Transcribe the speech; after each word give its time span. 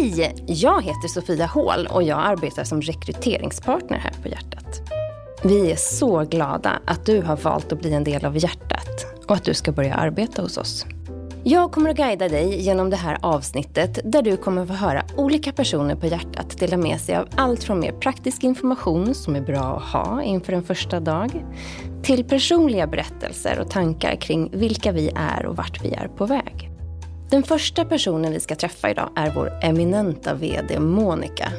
Hej! 0.00 0.34
Jag 0.46 0.82
heter 0.82 1.08
Sofia 1.08 1.46
Hål 1.46 1.86
och 1.90 2.02
jag 2.02 2.18
arbetar 2.18 2.64
som 2.64 2.82
rekryteringspartner 2.82 3.98
här 3.98 4.12
på 4.22 4.28
Hjärtat. 4.28 4.80
Vi 5.42 5.70
är 5.70 5.76
så 5.76 6.24
glada 6.24 6.80
att 6.86 7.06
du 7.06 7.22
har 7.22 7.36
valt 7.36 7.72
att 7.72 7.80
bli 7.80 7.92
en 7.92 8.04
del 8.04 8.24
av 8.24 8.36
Hjärtat 8.38 9.06
och 9.28 9.34
att 9.34 9.44
du 9.44 9.54
ska 9.54 9.72
börja 9.72 9.94
arbeta 9.94 10.42
hos 10.42 10.56
oss. 10.56 10.86
Jag 11.44 11.72
kommer 11.72 11.90
att 11.90 11.96
guida 11.96 12.28
dig 12.28 12.62
genom 12.62 12.90
det 12.90 12.96
här 12.96 13.18
avsnittet 13.22 13.98
där 14.04 14.22
du 14.22 14.36
kommer 14.36 14.62
att 14.62 14.68
få 14.68 14.74
höra 14.74 15.04
olika 15.16 15.52
personer 15.52 15.94
på 15.94 16.06
hjärtat 16.06 16.58
dela 16.58 16.76
med 16.76 17.00
sig 17.00 17.16
av 17.16 17.28
allt 17.36 17.64
från 17.64 17.80
mer 17.80 17.92
praktisk 17.92 18.44
information 18.44 19.14
som 19.14 19.36
är 19.36 19.40
bra 19.40 19.76
att 19.76 19.92
ha 19.92 20.22
inför 20.22 20.52
en 20.52 20.62
första 20.62 21.00
dag 21.00 21.44
till 22.02 22.24
personliga 22.24 22.86
berättelser 22.86 23.60
och 23.60 23.70
tankar 23.70 24.16
kring 24.16 24.50
vilka 24.52 24.92
vi 24.92 25.10
är 25.16 25.46
och 25.46 25.56
vart 25.56 25.84
vi 25.84 25.92
är 25.92 26.08
på 26.08 26.26
väg. 26.26 26.69
Den 27.30 27.42
första 27.42 27.84
personen 27.84 28.32
vi 28.32 28.40
ska 28.40 28.54
träffa 28.54 28.90
idag 28.90 29.10
är 29.16 29.30
vår 29.30 29.52
eminenta 29.62 30.34
VD 30.34 30.80
Monica. 30.80 31.52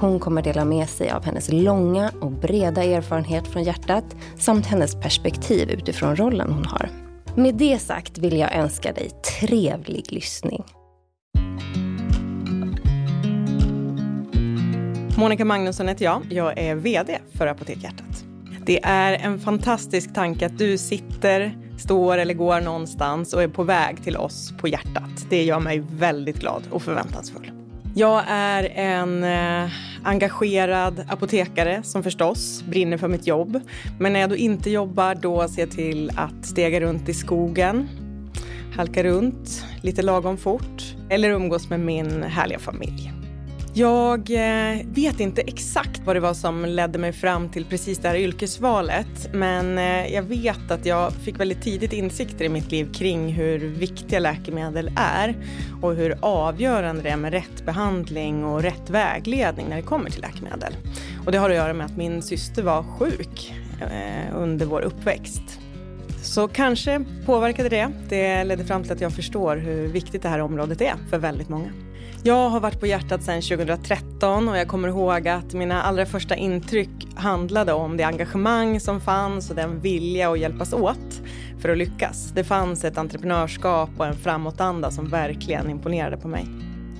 Hon 0.00 0.20
kommer 0.20 0.42
dela 0.42 0.64
med 0.64 0.88
sig 0.88 1.10
av 1.10 1.24
hennes 1.24 1.52
långa 1.52 2.10
och 2.20 2.32
breda 2.32 2.84
erfarenhet 2.84 3.48
från 3.48 3.62
hjärtat 3.62 4.04
samt 4.38 4.66
hennes 4.66 4.94
perspektiv 4.94 5.70
utifrån 5.70 6.16
rollen 6.16 6.52
hon 6.52 6.64
har. 6.64 6.88
Med 7.36 7.54
det 7.54 7.78
sagt 7.78 8.18
vill 8.18 8.38
jag 8.38 8.54
önska 8.54 8.92
dig 8.92 9.10
trevlig 9.40 10.12
lyssning. 10.12 10.64
Monica 15.18 15.44
Magnusson 15.44 15.88
heter 15.88 16.04
jag. 16.04 16.22
Jag 16.30 16.58
är 16.58 16.74
VD 16.74 17.18
för 17.34 17.46
Apotek 17.46 17.82
Hjärtat. 17.82 18.24
Det 18.66 18.84
är 18.84 19.12
en 19.12 19.38
fantastisk 19.38 20.14
tanke 20.14 20.46
att 20.46 20.58
du 20.58 20.78
sitter, 20.78 21.69
står 21.80 22.18
eller 22.18 22.34
går 22.34 22.60
någonstans 22.60 23.32
och 23.32 23.42
är 23.42 23.48
på 23.48 23.62
väg 23.62 24.04
till 24.04 24.16
oss 24.16 24.52
på 24.58 24.68
Hjärtat. 24.68 25.26
Det 25.28 25.44
gör 25.44 25.60
mig 25.60 25.82
väldigt 25.90 26.40
glad 26.40 26.62
och 26.70 26.82
förväntansfull. 26.82 27.50
Jag 27.94 28.24
är 28.28 28.64
en 28.74 29.24
eh, 29.24 29.70
engagerad 30.02 31.04
apotekare 31.08 31.82
som 31.82 32.02
förstås 32.02 32.62
brinner 32.62 32.96
för 32.96 33.08
mitt 33.08 33.26
jobb. 33.26 33.60
Men 33.98 34.12
när 34.12 34.20
jag 34.20 34.30
då 34.30 34.36
inte 34.36 34.70
jobbar 34.70 35.14
då 35.14 35.48
ser 35.48 35.62
jag 35.62 35.70
till 35.70 36.10
att 36.16 36.46
stega 36.46 36.80
runt 36.80 37.08
i 37.08 37.14
skogen, 37.14 37.88
halka 38.76 39.04
runt 39.04 39.64
lite 39.82 40.02
lagom 40.02 40.36
fort 40.36 40.94
eller 41.08 41.30
umgås 41.30 41.70
med 41.70 41.80
min 41.80 42.22
härliga 42.22 42.58
familj. 42.58 43.19
Jag 43.74 44.30
eh, 44.30 44.86
vet 44.86 45.20
inte 45.20 45.40
exakt 45.40 46.00
vad 46.04 46.16
det 46.16 46.20
var 46.20 46.34
som 46.34 46.64
ledde 46.64 46.98
mig 46.98 47.12
fram 47.12 47.48
till 47.48 47.64
precis 47.64 47.98
det 47.98 48.08
här 48.08 48.16
yrkesvalet. 48.16 49.28
Men 49.32 49.78
eh, 49.78 50.14
jag 50.14 50.22
vet 50.22 50.70
att 50.70 50.86
jag 50.86 51.12
fick 51.12 51.40
väldigt 51.40 51.62
tidigt 51.62 51.92
insikter 51.92 52.44
i 52.44 52.48
mitt 52.48 52.70
liv 52.70 52.92
kring 52.92 53.28
hur 53.32 53.58
viktiga 53.58 54.18
läkemedel 54.18 54.90
är 54.96 55.36
och 55.82 55.94
hur 55.94 56.18
avgörande 56.20 57.02
det 57.02 57.08
är 57.08 57.16
med 57.16 57.32
rätt 57.32 57.66
behandling 57.66 58.44
och 58.44 58.62
rätt 58.62 58.90
vägledning 58.90 59.66
när 59.68 59.76
det 59.76 59.82
kommer 59.82 60.10
till 60.10 60.22
läkemedel. 60.22 60.76
Och 61.26 61.32
det 61.32 61.38
har 61.38 61.50
att 61.50 61.56
göra 61.56 61.72
med 61.72 61.86
att 61.86 61.96
min 61.96 62.22
syster 62.22 62.62
var 62.62 62.82
sjuk 62.82 63.54
eh, 63.80 64.36
under 64.36 64.66
vår 64.66 64.80
uppväxt. 64.80 65.60
Så 66.22 66.48
kanske 66.48 67.04
påverkade 67.26 67.68
det. 67.68 67.88
Det 68.08 68.44
ledde 68.44 68.64
fram 68.64 68.82
till 68.82 68.92
att 68.92 69.00
jag 69.00 69.12
förstår 69.12 69.56
hur 69.56 69.88
viktigt 69.88 70.22
det 70.22 70.28
här 70.28 70.40
området 70.40 70.80
är 70.80 70.94
för 71.10 71.18
väldigt 71.18 71.48
många. 71.48 71.72
Jag 72.22 72.48
har 72.48 72.60
varit 72.60 72.80
på 72.80 72.86
hjärtat 72.86 73.22
sedan 73.22 73.42
2013 73.42 74.48
och 74.48 74.56
jag 74.56 74.68
kommer 74.68 74.88
ihåg 74.88 75.28
att 75.28 75.54
mina 75.54 75.82
allra 75.82 76.06
första 76.06 76.36
intryck 76.36 77.08
handlade 77.14 77.72
om 77.72 77.96
det 77.96 78.04
engagemang 78.04 78.80
som 78.80 79.00
fanns 79.00 79.50
och 79.50 79.56
den 79.56 79.80
vilja 79.80 80.30
att 80.30 80.38
hjälpas 80.38 80.72
åt 80.72 81.22
för 81.58 81.68
att 81.68 81.78
lyckas. 81.78 82.32
Det 82.34 82.44
fanns 82.44 82.84
ett 82.84 82.98
entreprenörskap 82.98 83.90
och 83.98 84.06
en 84.06 84.16
framåtanda 84.16 84.90
som 84.90 85.08
verkligen 85.08 85.70
imponerade 85.70 86.16
på 86.16 86.28
mig. 86.28 86.46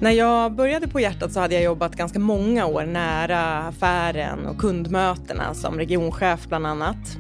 När 0.00 0.10
jag 0.10 0.52
började 0.52 0.88
på 0.88 1.00
Hjärtat 1.00 1.32
så 1.32 1.40
hade 1.40 1.54
jag 1.54 1.64
jobbat 1.64 1.96
ganska 1.96 2.18
många 2.18 2.66
år 2.66 2.84
nära 2.84 3.58
affären 3.58 4.46
och 4.46 4.58
kundmötena 4.58 5.54
som 5.54 5.78
regionchef 5.78 6.46
bland 6.48 6.66
annat. 6.66 7.16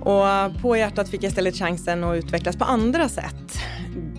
Och 0.00 0.62
på 0.62 0.76
Hjärtat 0.76 1.08
fick 1.08 1.22
jag 1.22 1.28
istället 1.28 1.56
chansen 1.56 2.04
att 2.04 2.16
utvecklas 2.16 2.56
på 2.56 2.64
andra 2.64 3.08
sätt. 3.08 3.60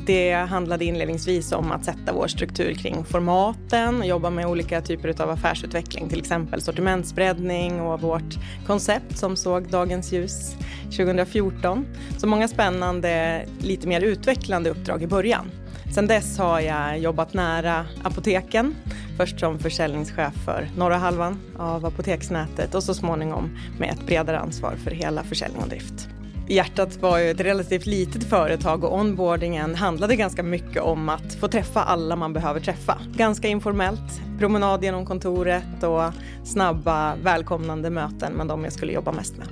Det 0.05 0.33
handlade 0.33 0.85
inledningsvis 0.85 1.51
om 1.51 1.71
att 1.71 1.85
sätta 1.85 2.13
vår 2.13 2.27
struktur 2.27 2.73
kring 2.73 3.03
formaten 3.03 3.99
och 3.99 4.05
jobba 4.05 4.29
med 4.29 4.45
olika 4.45 4.81
typer 4.81 5.21
av 5.21 5.29
affärsutveckling, 5.29 6.09
till 6.09 6.19
exempel 6.19 6.61
sortimentsbreddning 6.61 7.81
och 7.81 8.01
vårt 8.01 8.37
koncept 8.67 9.17
som 9.17 9.35
såg 9.35 9.69
dagens 9.69 10.11
ljus 10.11 10.55
2014. 10.83 11.85
Så 12.17 12.27
många 12.27 12.47
spännande, 12.47 13.45
lite 13.59 13.87
mer 13.87 14.01
utvecklande 14.01 14.69
uppdrag 14.69 15.03
i 15.03 15.07
början. 15.07 15.51
Sen 15.95 16.07
dess 16.07 16.37
har 16.37 16.59
jag 16.59 16.99
jobbat 16.99 17.33
nära 17.33 17.85
apoteken, 18.03 18.75
först 19.17 19.39
som 19.39 19.59
försäljningschef 19.59 20.33
för 20.45 20.69
norra 20.77 20.97
halvan 20.97 21.39
av 21.57 21.85
apoteksnätet 21.85 22.75
och 22.75 22.83
så 22.83 22.93
småningom 22.93 23.57
med 23.79 23.89
ett 23.89 24.05
bredare 24.05 24.39
ansvar 24.39 24.75
för 24.83 24.91
hela 24.91 25.23
försäljning 25.23 25.61
och 25.61 25.69
drift. 25.69 26.10
Hjärtat 26.51 26.97
var 26.97 27.19
ju 27.19 27.31
ett 27.31 27.39
relativt 27.39 27.85
litet 27.85 28.23
företag 28.23 28.83
och 28.83 28.99
onboardingen 28.99 29.75
handlade 29.75 30.15
ganska 30.15 30.43
mycket 30.43 30.81
om 30.81 31.09
att 31.09 31.33
få 31.33 31.47
träffa 31.47 31.83
alla 31.83 32.15
man 32.15 32.33
behöver 32.33 32.59
träffa. 32.59 33.01
Ganska 33.15 33.47
informellt, 33.47 34.21
promenad 34.39 34.83
genom 34.83 35.05
kontoret 35.05 35.83
och 35.83 36.13
snabba 36.43 37.15
välkomnande 37.15 37.89
möten 37.89 38.33
med 38.33 38.47
de 38.47 38.63
jag 38.63 38.73
skulle 38.73 38.91
jobba 38.91 39.11
mest 39.11 39.37
med. 39.37 39.47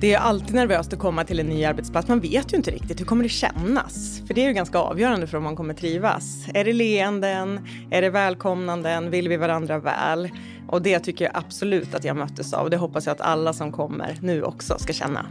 Det 0.00 0.14
är 0.14 0.18
alltid 0.18 0.54
nervöst 0.54 0.92
att 0.92 0.98
komma 0.98 1.24
till 1.24 1.40
en 1.40 1.46
ny 1.46 1.64
arbetsplats. 1.64 2.08
Man 2.08 2.20
vet 2.20 2.52
ju 2.52 2.56
inte 2.56 2.70
riktigt 2.70 3.00
hur 3.00 3.04
kommer 3.04 3.22
det 3.22 3.28
kännas? 3.28 4.22
För 4.26 4.34
det 4.34 4.42
är 4.42 4.48
ju 4.48 4.54
ganska 4.54 4.78
avgörande 4.78 5.26
för 5.26 5.38
om 5.38 5.44
man 5.44 5.56
kommer 5.56 5.74
trivas. 5.74 6.46
Är 6.54 6.64
det 6.64 6.72
leenden? 6.72 7.68
Är 7.90 8.02
det 8.02 8.10
välkomnanden? 8.10 9.10
Vill 9.10 9.28
vi 9.28 9.36
varandra 9.36 9.78
väl? 9.78 10.30
Och 10.68 10.82
det 10.82 10.98
tycker 10.98 11.24
jag 11.24 11.36
absolut 11.36 11.94
att 11.94 12.04
jag 12.04 12.16
möttes 12.16 12.52
av. 12.52 12.70
Det 12.70 12.76
hoppas 12.76 13.06
jag 13.06 13.12
att 13.12 13.20
alla 13.20 13.52
som 13.52 13.72
kommer 13.72 14.18
nu 14.20 14.42
också 14.42 14.78
ska 14.78 14.92
känna 14.92 15.26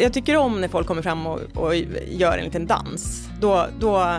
jag 0.00 0.12
tycker 0.12 0.36
om 0.36 0.60
när 0.60 0.68
folk 0.68 0.86
kommer 0.86 1.02
fram 1.02 1.26
och, 1.26 1.40
och 1.54 1.76
gör 2.08 2.38
en 2.38 2.44
liten 2.44 2.66
dans. 2.66 3.28
Då, 3.40 3.66
då, 3.80 4.16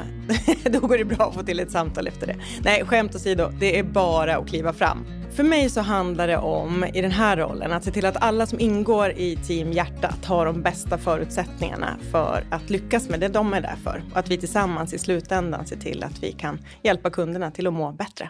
då 0.63 0.79
går 0.79 0.97
det 0.97 1.05
bra 1.05 1.27
att 1.27 1.33
få 1.33 1.43
till 1.43 1.59
ett 1.59 1.71
samtal 1.71 2.07
efter 2.07 2.27
det. 2.27 2.35
Nej, 2.63 2.85
skämt 2.85 3.15
åsido, 3.15 3.51
det 3.59 3.79
är 3.79 3.83
bara 3.83 4.37
att 4.37 4.47
kliva 4.47 4.73
fram. 4.73 5.05
För 5.35 5.43
mig 5.43 5.69
så 5.69 5.81
handlar 5.81 6.27
det 6.27 6.37
om, 6.37 6.85
i 6.93 7.01
den 7.01 7.11
här 7.11 7.37
rollen, 7.37 7.71
att 7.71 7.83
se 7.83 7.91
till 7.91 8.05
att 8.05 8.23
alla 8.23 8.45
som 8.45 8.59
ingår 8.59 9.11
i 9.11 9.35
Team 9.35 9.71
Hjärtat 9.71 10.25
har 10.25 10.45
de 10.45 10.61
bästa 10.61 10.97
förutsättningarna 10.97 11.97
för 12.11 12.43
att 12.49 12.69
lyckas 12.69 13.09
med 13.09 13.19
det 13.19 13.27
de 13.27 13.53
är 13.53 13.61
där 13.61 13.75
för. 13.83 14.03
Och 14.11 14.17
att 14.17 14.29
vi 14.29 14.37
tillsammans 14.37 14.93
i 14.93 14.99
slutändan 14.99 15.65
ser 15.65 15.77
till 15.77 16.03
att 16.03 16.23
vi 16.23 16.31
kan 16.31 16.59
hjälpa 16.83 17.09
kunderna 17.09 17.51
till 17.51 17.67
att 17.67 17.73
må 17.73 17.91
bättre. 17.91 18.29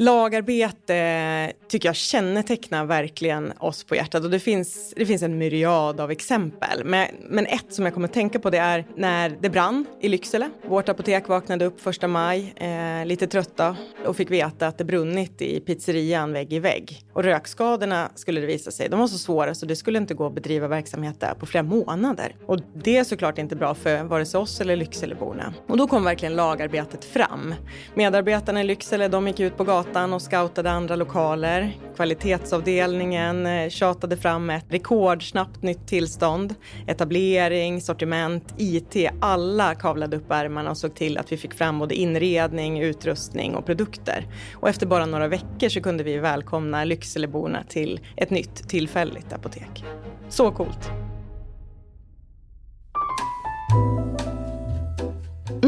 Lagarbete 0.00 1.52
tycker 1.68 1.88
jag 1.88 1.96
kännetecknar 1.96 2.84
verkligen 2.84 3.52
oss 3.58 3.84
på 3.84 3.94
hjärtat 3.96 4.24
och 4.24 4.30
det 4.30 4.40
finns, 4.40 4.94
det 4.96 5.06
finns 5.06 5.22
en 5.22 5.38
myriad 5.38 6.00
av 6.00 6.10
exempel. 6.10 6.84
Men, 6.84 7.06
men 7.28 7.46
ett 7.46 7.66
som 7.68 7.84
jag 7.84 7.94
kommer 7.94 8.08
att 8.08 8.14
tänka 8.14 8.38
på 8.38 8.50
det 8.50 8.58
är 8.58 8.84
när 8.96 9.36
det 9.40 9.50
brann 9.50 9.86
i 10.00 10.08
Lycksele. 10.08 10.50
Vårt 10.68 10.88
apotek 10.88 11.28
vaknade 11.28 11.64
upp 11.64 11.80
första 11.80 12.08
maj, 12.08 12.54
eh, 12.56 13.06
lite 13.06 13.26
trötta 13.26 13.76
och 14.06 14.16
fick 14.16 14.30
veta 14.30 14.66
att 14.66 14.78
det 14.78 14.84
brunnit 14.84 15.42
i 15.42 15.60
pizzerian 15.60 16.32
vägg 16.32 16.52
i 16.52 16.58
vägg. 16.58 17.02
Och 17.12 17.24
rökskadorna 17.24 18.10
skulle 18.14 18.40
det 18.40 18.46
visa 18.46 18.70
sig, 18.70 18.88
de 18.88 19.00
var 19.00 19.06
så 19.06 19.18
svåra 19.18 19.54
så 19.54 19.66
det 19.66 19.76
skulle 19.76 19.98
inte 19.98 20.14
gå 20.14 20.26
att 20.26 20.34
bedriva 20.34 20.68
verksamhet 20.68 21.20
där 21.20 21.34
på 21.34 21.46
flera 21.46 21.62
månader. 21.62 22.36
Och 22.46 22.58
det 22.74 22.96
är 22.96 23.04
såklart 23.04 23.38
inte 23.38 23.56
bra 23.56 23.74
för 23.74 24.04
vare 24.04 24.26
sig 24.26 24.40
oss 24.40 24.60
eller 24.60 24.76
Lyckseleborna. 24.76 25.54
Och 25.66 25.76
då 25.76 25.86
kom 25.86 26.04
verkligen 26.04 26.36
lagarbetet 26.36 27.04
fram. 27.04 27.54
Medarbetarna 27.94 28.60
i 28.60 28.64
Lycksele, 28.64 29.08
de 29.08 29.26
gick 29.26 29.40
ut 29.40 29.56
på 29.56 29.64
gatan 29.64 29.87
gatan 29.88 30.12
och 30.12 30.22
scoutade 30.22 30.70
andra 30.70 30.96
lokaler. 30.96 31.76
Kvalitetsavdelningen 31.96 33.46
eh, 33.46 33.68
tjatade 33.68 34.16
fram 34.16 34.50
ett 34.50 34.64
rekordsnabbt 34.68 35.62
nytt 35.62 35.86
tillstånd. 35.86 36.54
Etablering, 36.86 37.80
sortiment, 37.80 38.54
IT, 38.56 38.96
alla 39.20 39.74
kavlade 39.74 40.16
upp 40.16 40.30
ärmarna 40.30 40.70
och 40.70 40.76
såg 40.76 40.94
till 40.94 41.18
att 41.18 41.32
vi 41.32 41.36
fick 41.36 41.54
fram 41.54 41.78
både 41.78 41.94
inredning, 41.94 42.80
utrustning 42.80 43.54
och 43.54 43.66
produkter. 43.66 44.26
Och 44.54 44.68
efter 44.68 44.86
bara 44.86 45.06
några 45.06 45.28
veckor 45.28 45.68
så 45.68 45.80
kunde 45.80 46.04
vi 46.04 46.18
välkomna 46.18 46.84
Lyckseleborna 46.84 47.62
till 47.68 48.00
ett 48.16 48.30
nytt 48.30 48.68
tillfälligt 48.68 49.32
apotek. 49.32 49.84
Så 50.28 50.50
coolt! 50.50 51.07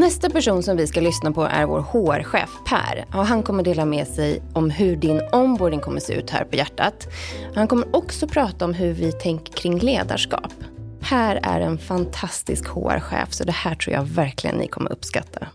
Nästa 0.01 0.31
person 0.31 0.63
som 0.63 0.77
vi 0.77 0.87
ska 0.87 1.01
lyssna 1.01 1.33
på 1.33 1.43
är 1.43 1.67
vår 1.67 1.81
HR-chef 1.81 2.51
Per. 2.67 3.05
Och 3.19 3.27
han 3.27 3.43
kommer 3.43 3.63
dela 3.63 3.85
med 3.85 4.07
sig 4.07 4.43
om 4.53 4.71
hur 4.71 4.97
din 4.97 5.21
onboarding 5.33 5.81
kommer 5.81 6.01
se 6.01 6.15
ut 6.15 6.31
här 6.31 6.45
på 6.45 6.57
hjärtat. 6.57 7.09
Han 7.55 7.69
kommer 7.69 7.97
också 7.97 8.29
prata 8.29 8.65
om 8.65 8.75
hur 8.75 8.93
vi 8.93 9.13
tänker 9.13 9.53
kring 9.53 9.79
ledarskap. 9.79 10.53
Per 11.01 11.41
är 11.43 11.61
en 11.61 11.79
fantastisk 11.79 12.69
HR-chef 12.69 13.33
så 13.33 13.45
det 13.45 13.53
här 13.53 13.75
tror 13.75 13.97
jag 13.97 14.03
verkligen 14.03 14.57
ni 14.57 14.69
kommer 14.69 14.93
uppskatta. 14.93 15.47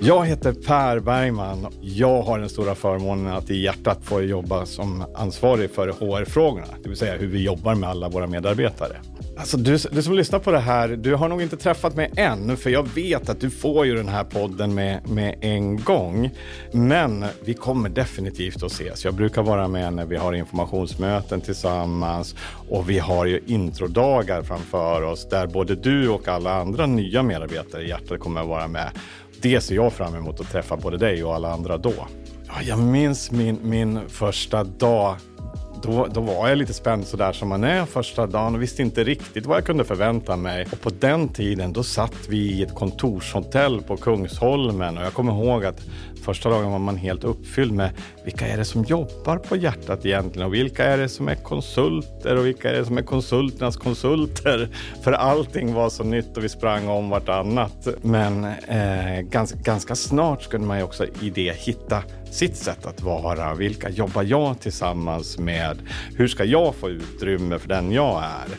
Jag 0.00 0.26
heter 0.26 0.52
Per 0.52 1.00
Bergman. 1.00 1.66
Jag 1.80 2.22
har 2.22 2.38
den 2.38 2.48
stora 2.48 2.74
förmånen 2.74 3.34
att 3.34 3.50
i 3.50 3.62
hjärtat 3.62 3.98
få 4.02 4.22
jobba 4.22 4.66
som 4.66 5.04
ansvarig 5.14 5.70
för 5.70 5.88
HR-frågorna, 5.88 6.66
det 6.82 6.88
vill 6.88 6.98
säga 6.98 7.16
hur 7.16 7.26
vi 7.26 7.44
jobbar 7.44 7.74
med 7.74 7.90
alla 7.90 8.08
våra 8.08 8.26
medarbetare. 8.26 8.96
Alltså 9.36 9.56
du, 9.56 9.78
du, 9.92 10.02
som 10.02 10.14
lyssnar 10.14 10.38
på 10.38 10.50
det 10.50 10.58
här, 10.58 10.88
du 10.88 11.14
har 11.14 11.28
nog 11.28 11.42
inte 11.42 11.56
träffat 11.56 11.96
mig 11.96 12.10
än, 12.16 12.56
för 12.56 12.70
jag 12.70 12.88
vet 12.94 13.28
att 13.28 13.40
du 13.40 13.50
får 13.50 13.86
ju 13.86 13.94
den 13.94 14.08
här 14.08 14.24
podden 14.24 14.74
med, 14.74 15.08
med 15.08 15.36
en 15.40 15.80
gång. 15.84 16.30
Men 16.72 17.24
vi 17.44 17.54
kommer 17.54 17.88
definitivt 17.88 18.62
att 18.62 18.72
ses. 18.72 19.04
Jag 19.04 19.14
brukar 19.14 19.42
vara 19.42 19.68
med 19.68 19.92
när 19.92 20.04
vi 20.04 20.16
har 20.16 20.32
informationsmöten 20.32 21.40
tillsammans 21.40 22.36
och 22.68 22.90
vi 22.90 22.98
har 22.98 23.26
ju 23.26 23.40
introdagar 23.46 24.42
framför 24.42 25.02
oss 25.02 25.28
där 25.28 25.46
både 25.46 25.74
du 25.74 26.08
och 26.08 26.28
alla 26.28 26.54
andra 26.54 26.86
nya 26.86 27.22
medarbetare 27.22 27.82
i 27.82 27.88
Hjärtat 27.88 28.20
kommer 28.20 28.40
att 28.40 28.48
vara 28.48 28.68
med. 28.68 28.90
Det 29.42 29.60
ser 29.60 29.74
jag 29.74 29.92
fram 29.92 30.14
emot 30.14 30.40
att 30.40 30.50
träffa 30.50 30.76
både 30.76 30.98
dig 30.98 31.24
och 31.24 31.34
alla 31.34 31.52
andra 31.52 31.78
då. 31.78 31.94
Jag 32.62 32.78
minns 32.78 33.30
min, 33.30 33.58
min 33.62 34.00
första 34.08 34.64
dag 34.64 35.16
då, 35.84 36.06
då 36.14 36.20
var 36.20 36.48
jag 36.48 36.58
lite 36.58 36.74
spänd 36.74 37.06
sådär 37.06 37.32
som 37.32 37.48
man 37.48 37.64
är 37.64 37.84
första 37.84 38.26
dagen 38.26 38.54
och 38.54 38.62
visste 38.62 38.82
inte 38.82 39.04
riktigt 39.04 39.46
vad 39.46 39.56
jag 39.56 39.64
kunde 39.64 39.84
förvänta 39.84 40.36
mig. 40.36 40.66
Och 40.72 40.80
på 40.80 40.90
den 40.90 41.28
tiden 41.28 41.72
då 41.72 41.82
satt 41.82 42.28
vi 42.28 42.38
i 42.38 42.62
ett 42.62 42.74
kontorshotell 42.74 43.82
på 43.82 43.96
Kungsholmen 43.96 44.98
och 44.98 45.04
jag 45.04 45.12
kommer 45.12 45.32
ihåg 45.32 45.64
att 45.64 45.80
första 46.24 46.50
dagen 46.50 46.72
var 46.72 46.78
man 46.78 46.96
helt 46.96 47.24
uppfylld 47.24 47.72
med 47.72 47.90
vilka 48.24 48.46
är 48.46 48.56
det 48.56 48.64
som 48.64 48.84
jobbar 48.84 49.38
på 49.38 49.56
hjärtat 49.56 50.06
egentligen 50.06 50.46
och 50.46 50.54
vilka 50.54 50.84
är 50.84 50.98
det 50.98 51.08
som 51.08 51.28
är 51.28 51.34
konsulter 51.34 52.36
och 52.36 52.46
vilka 52.46 52.70
är 52.70 52.74
det 52.74 52.84
som 52.84 52.98
är 52.98 53.02
konsulternas 53.02 53.76
konsulter? 53.76 54.68
För 55.02 55.12
allting 55.12 55.74
var 55.74 55.90
så 55.90 56.04
nytt 56.04 56.36
och 56.36 56.44
vi 56.44 56.48
sprang 56.48 56.88
om 56.88 57.10
vartannat. 57.10 57.88
Men 58.02 58.44
eh, 58.44 59.20
ganska, 59.20 59.58
ganska 59.58 59.94
snart 59.94 60.42
skulle 60.42 60.64
man 60.64 60.78
ju 60.78 60.84
också 60.84 61.06
i 61.20 61.30
det 61.30 61.56
hitta 61.56 62.02
sitt 62.34 62.56
sätt 62.56 62.86
att 62.86 63.02
vara. 63.02 63.54
Vilka 63.54 63.90
jobbar 63.90 64.22
jag 64.22 64.60
tillsammans 64.60 65.38
med? 65.38 65.78
Hur 66.16 66.28
ska 66.28 66.44
jag 66.44 66.74
få 66.74 66.90
utrymme 66.90 67.58
för 67.58 67.68
den 67.68 67.92
jag 67.92 68.22
är? 68.22 68.58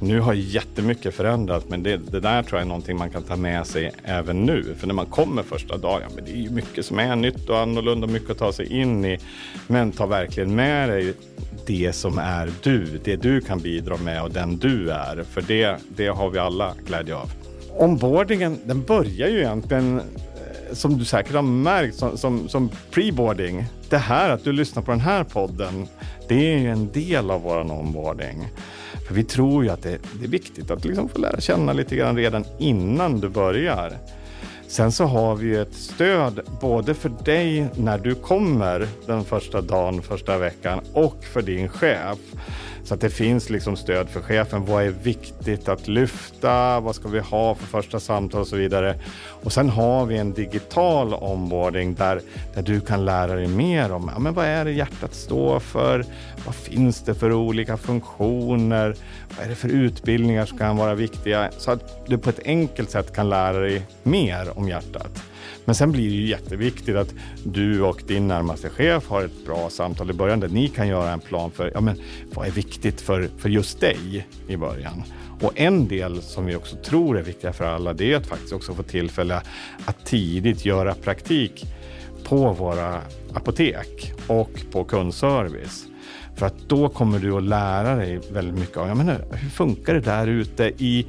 Nu 0.00 0.20
har 0.20 0.34
jättemycket 0.34 1.14
förändrats, 1.14 1.66
men 1.68 1.82
det, 1.82 1.96
det, 1.96 2.20
där 2.20 2.42
tror 2.42 2.58
jag 2.58 2.64
är 2.64 2.68
någonting 2.68 2.98
man 2.98 3.10
kan 3.10 3.22
ta 3.22 3.36
med 3.36 3.66
sig 3.66 3.92
även 4.04 4.42
nu. 4.42 4.74
För 4.78 4.86
när 4.86 4.94
man 4.94 5.06
kommer 5.06 5.42
första 5.42 5.76
dagen, 5.76 6.10
men 6.14 6.24
det 6.24 6.30
är 6.30 6.36
ju 6.36 6.50
mycket 6.50 6.86
som 6.86 6.98
är 6.98 7.16
nytt 7.16 7.48
och 7.48 7.58
annorlunda, 7.58 8.06
mycket 8.06 8.30
att 8.30 8.38
ta 8.38 8.52
sig 8.52 8.80
in 8.80 9.04
i. 9.04 9.18
Men 9.66 9.92
ta 9.92 10.06
verkligen 10.06 10.54
med 10.54 10.88
dig 10.88 11.14
det 11.66 11.92
som 11.92 12.18
är 12.18 12.50
du, 12.62 13.00
det 13.04 13.16
du 13.16 13.40
kan 13.40 13.60
bidra 13.60 13.96
med 13.96 14.22
och 14.22 14.30
den 14.30 14.58
du 14.58 14.90
är. 14.90 15.24
För 15.30 15.42
det, 15.42 15.76
det 15.96 16.06
har 16.06 16.30
vi 16.30 16.38
alla 16.38 16.74
glädje 16.86 17.14
av. 17.14 17.30
Onboardingen, 17.78 18.58
den 18.64 18.82
börjar 18.82 19.28
ju 19.28 19.38
egentligen 19.38 20.00
som 20.72 20.98
du 20.98 21.04
säkert 21.04 21.34
har 21.34 21.42
märkt 21.42 21.96
som, 21.96 22.18
som, 22.18 22.48
som 22.48 22.70
preboarding. 22.90 23.66
Det 23.88 23.98
här 23.98 24.30
att 24.30 24.44
du 24.44 24.52
lyssnar 24.52 24.82
på 24.82 24.90
den 24.90 25.00
här 25.00 25.24
podden, 25.24 25.88
det 26.28 26.54
är 26.54 26.58
ju 26.58 26.70
en 26.70 26.92
del 26.92 27.30
av 27.30 27.42
vår 27.42 27.72
onboarding. 27.72 28.48
För 29.06 29.14
vi 29.14 29.24
tror 29.24 29.64
ju 29.64 29.70
att 29.70 29.82
det, 29.82 29.98
det 30.20 30.24
är 30.24 30.28
viktigt 30.28 30.70
att 30.70 30.84
liksom 30.84 31.08
få 31.08 31.18
lära 31.18 31.40
känna 31.40 31.72
lite 31.72 31.96
grann 31.96 32.16
redan 32.16 32.44
innan 32.58 33.20
du 33.20 33.28
börjar. 33.28 33.98
Sen 34.68 34.92
så 34.92 35.04
har 35.04 35.36
vi 35.36 35.56
ett 35.56 35.74
stöd 35.74 36.40
både 36.60 36.94
för 36.94 37.12
dig 37.24 37.68
när 37.74 37.98
du 37.98 38.14
kommer 38.14 38.88
den 39.06 39.24
första 39.24 39.60
dagen, 39.60 40.02
första 40.02 40.38
veckan 40.38 40.80
och 40.92 41.24
för 41.24 41.42
din 41.42 41.68
chef. 41.68 42.18
Så 42.88 42.94
att 42.94 43.00
det 43.00 43.10
finns 43.10 43.50
liksom 43.50 43.76
stöd 43.76 44.08
för 44.08 44.20
chefen. 44.20 44.64
Vad 44.64 44.84
är 44.84 44.88
viktigt 44.88 45.68
att 45.68 45.88
lyfta? 45.88 46.80
Vad 46.80 46.94
ska 46.94 47.08
vi 47.08 47.18
ha 47.18 47.54
för 47.54 47.66
första 47.66 48.00
samtal 48.00 48.40
och 48.40 48.46
så 48.46 48.56
vidare. 48.56 48.98
Och 49.42 49.52
sen 49.52 49.68
har 49.68 50.06
vi 50.06 50.16
en 50.16 50.32
digital 50.32 51.14
onboarding 51.14 51.94
där, 51.94 52.20
där 52.54 52.62
du 52.62 52.80
kan 52.80 53.04
lära 53.04 53.34
dig 53.34 53.46
mer 53.46 53.92
om 53.92 54.10
ja, 54.14 54.18
men 54.18 54.34
vad 54.34 54.46
är 54.46 54.64
det 54.64 54.72
hjärtat 54.72 55.14
står 55.14 55.60
för? 55.60 56.04
Vad 56.46 56.54
finns 56.54 57.00
det 57.00 57.14
för 57.14 57.32
olika 57.32 57.76
funktioner? 57.76 58.96
Vad 59.36 59.46
är 59.46 59.50
det 59.50 59.56
för 59.56 59.68
utbildningar 59.68 60.46
som 60.46 60.58
kan 60.58 60.76
vara 60.76 60.94
viktiga? 60.94 61.50
Så 61.58 61.70
att 61.70 62.06
du 62.06 62.18
på 62.18 62.30
ett 62.30 62.40
enkelt 62.44 62.90
sätt 62.90 63.12
kan 63.12 63.28
lära 63.28 63.58
dig 63.58 63.82
mer 64.02 64.58
om 64.58 64.68
hjärtat. 64.68 65.22
Men 65.64 65.74
sen 65.74 65.92
blir 65.92 66.08
det 66.08 66.16
ju 66.16 66.26
jätteviktigt 66.26 66.96
att 66.96 67.14
du 67.44 67.82
och 67.82 68.02
din 68.06 68.28
närmaste 68.28 68.68
chef 68.68 69.08
har 69.08 69.24
ett 69.24 69.46
bra 69.46 69.70
samtal 69.70 70.10
i 70.10 70.12
början 70.12 70.40
där 70.40 70.48
ni 70.48 70.68
kan 70.68 70.88
göra 70.88 71.10
en 71.10 71.20
plan 71.20 71.50
för 71.50 71.70
ja, 71.74 71.80
men, 71.80 72.00
vad 72.34 72.46
är 72.46 72.50
viktigt 72.50 73.00
för, 73.00 73.28
för 73.38 73.48
just 73.48 73.80
dig 73.80 74.26
i 74.48 74.56
början. 74.56 75.02
Och 75.40 75.52
en 75.54 75.88
del 75.88 76.22
som 76.22 76.46
vi 76.46 76.56
också 76.56 76.76
tror 76.76 77.18
är 77.18 77.22
viktiga 77.22 77.52
för 77.52 77.64
alla 77.64 77.92
det 77.92 78.12
är 78.12 78.16
att 78.16 78.26
faktiskt 78.26 78.52
också 78.52 78.74
få 78.74 78.82
tillfälle 78.82 79.42
att 79.84 80.06
tidigt 80.06 80.64
göra 80.64 80.94
praktik 80.94 81.66
på 82.24 82.52
våra 82.52 83.00
apotek 83.34 84.12
och 84.26 84.50
på 84.72 84.84
kundservice. 84.84 85.86
För 86.36 86.46
att 86.46 86.68
då 86.68 86.88
kommer 86.88 87.18
du 87.18 87.32
att 87.32 87.42
lära 87.42 87.94
dig 87.94 88.20
väldigt 88.32 88.58
mycket 88.58 88.76
av 88.76 88.96
menar, 88.96 89.24
hur 89.32 89.50
funkar 89.50 89.94
det 89.94 90.00
där 90.00 90.26
ute 90.26 90.64
i 90.78 91.06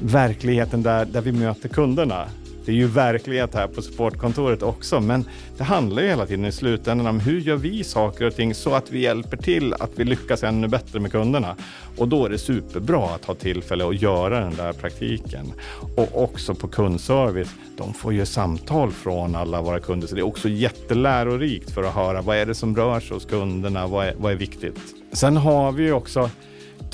verkligheten 0.00 0.82
där, 0.82 1.04
där 1.04 1.20
vi 1.20 1.32
möter 1.32 1.68
kunderna. 1.68 2.28
Det 2.66 2.72
är 2.72 2.76
ju 2.76 2.86
verklighet 2.86 3.54
här 3.54 3.68
på 3.68 3.82
supportkontoret 3.82 4.62
också, 4.62 5.00
men 5.00 5.24
det 5.56 5.64
handlar 5.64 6.02
ju 6.02 6.08
hela 6.08 6.26
tiden 6.26 6.44
i 6.44 6.52
slutändan 6.52 7.06
om 7.06 7.20
hur 7.20 7.40
gör 7.40 7.56
vi 7.56 7.84
saker 7.84 8.26
och 8.26 8.34
ting 8.34 8.54
så 8.54 8.74
att 8.74 8.90
vi 8.90 9.00
hjälper 9.00 9.36
till 9.36 9.74
att 9.74 9.90
vi 9.96 10.04
lyckas 10.04 10.42
ännu 10.42 10.68
bättre 10.68 11.00
med 11.00 11.12
kunderna. 11.12 11.56
Och 11.96 12.08
då 12.08 12.24
är 12.24 12.30
det 12.30 12.38
superbra 12.38 13.04
att 13.14 13.24
ha 13.24 13.34
tillfälle 13.34 13.88
att 13.88 14.02
göra 14.02 14.40
den 14.40 14.56
där 14.56 14.72
praktiken. 14.72 15.52
Och 15.96 16.22
också 16.22 16.54
på 16.54 16.68
kundservice, 16.68 17.54
de 17.76 17.94
får 17.94 18.12
ju 18.12 18.26
samtal 18.26 18.90
från 18.90 19.34
alla 19.34 19.62
våra 19.62 19.80
kunder, 19.80 20.08
så 20.08 20.14
det 20.14 20.20
är 20.20 20.26
också 20.26 20.48
jättelärorikt 20.48 21.70
för 21.70 21.82
att 21.82 21.94
höra 21.94 22.22
vad 22.22 22.36
är 22.36 22.46
det 22.46 22.54
som 22.54 22.76
rör 22.76 23.00
sig 23.00 23.14
hos 23.14 23.24
kunderna, 23.24 23.86
vad 23.86 24.06
är, 24.06 24.14
vad 24.18 24.32
är 24.32 24.36
viktigt. 24.36 24.80
Sen 25.12 25.36
har 25.36 25.72
vi 25.72 25.82
ju 25.82 25.92
också 25.92 26.30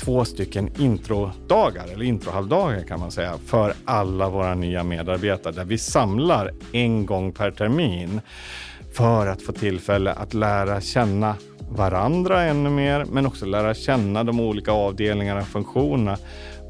två 0.03 0.25
stycken 0.25 0.69
introdagar, 0.79 1.87
eller 1.93 2.05
introhalvdagar 2.05 2.83
kan 2.83 2.99
man 2.99 3.11
säga, 3.11 3.37
för 3.45 3.73
alla 3.85 4.29
våra 4.29 4.55
nya 4.55 4.83
medarbetare 4.83 5.53
där 5.53 5.65
vi 5.65 5.77
samlar 5.77 6.51
en 6.71 7.05
gång 7.05 7.31
per 7.31 7.51
termin 7.51 8.21
för 8.93 9.27
att 9.27 9.41
få 9.41 9.51
tillfälle 9.51 10.11
att 10.11 10.33
lära 10.33 10.81
känna 10.81 11.35
varandra 11.69 12.43
ännu 12.43 12.69
mer, 12.69 13.05
men 13.05 13.25
också 13.25 13.45
lära 13.45 13.73
känna 13.73 14.23
de 14.23 14.39
olika 14.39 14.71
avdelningarna 14.71 15.41
och 15.41 15.47
funktionerna. 15.47 16.17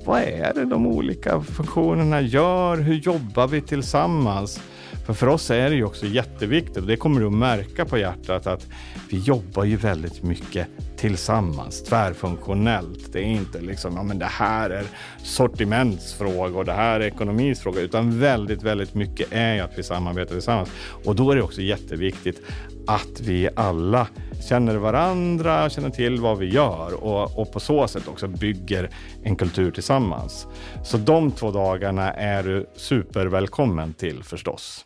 Vad 0.06 0.22
är 0.22 0.54
det 0.54 0.66
de 0.66 0.88
olika 0.88 1.42
funktionerna 1.42 2.22
gör? 2.22 2.78
Hur 2.78 2.96
jobbar 2.96 3.48
vi 3.48 3.62
tillsammans? 3.62 4.60
För 5.06 5.14
för 5.14 5.28
oss 5.28 5.52
är 5.52 5.70
det 5.70 5.76
ju 5.76 5.84
också 5.84 6.06
jätteviktigt 6.06 6.78
och 6.78 6.88
det 6.88 6.96
kommer 6.96 7.20
du 7.20 7.28
att 7.28 7.34
märka 7.34 7.86
på 7.86 7.98
hjärtat 7.98 8.48
att 8.48 8.68
vi 9.10 9.18
jobbar 9.18 9.64
ju 9.64 9.76
väldigt 9.76 10.24
mycket 10.24 10.68
tillsammans, 10.98 11.84
tvärfunktionellt. 11.84 13.14
Det 13.14 13.20
är 13.20 13.24
inte 13.24 13.62
liksom, 13.62 13.96
ja 13.96 14.04
men 14.04 14.20
det 14.20 14.26
här 14.26 14.70
är 14.70 14.84
sortimentsfråga 15.24 16.58
och 16.58 16.66
det 16.66 16.74
här 16.74 17.00
är 17.00 17.06
ekonomisfråga, 17.06 17.82
utan 17.82 18.20
väldigt, 18.20 18.64
väldigt 18.64 18.94
mycket 18.94 19.28
är 19.32 19.54
ju 19.54 19.60
att 19.60 19.78
vi 19.78 19.84
samarbetar 19.84 20.34
tillsammans. 20.34 20.70
Och 21.06 21.16
då 21.16 21.32
är 21.32 21.36
det 21.36 21.42
också 21.42 21.62
jätteviktigt 21.62 22.42
att 22.88 23.22
vi 23.22 23.50
alla 23.56 24.08
känner 24.48 24.76
varandra, 24.76 25.70
känner 25.70 25.90
till 25.90 26.22
vad 26.22 26.38
vi 26.38 26.54
gör 26.54 27.04
och, 27.04 27.40
och 27.40 27.52
på 27.52 27.60
så 27.60 27.88
sätt 27.88 28.08
också 28.08 28.28
bygger 28.28 28.90
en 29.24 29.36
kultur 29.36 29.72
tillsammans. 29.72 30.48
Så 30.84 30.98
de 30.98 31.32
två 31.32 31.52
dagarna 31.52 32.14
är 32.14 32.44
du 32.44 32.70
supervälkommen 32.76 33.94
till 33.94 34.24
förstås. 34.24 34.86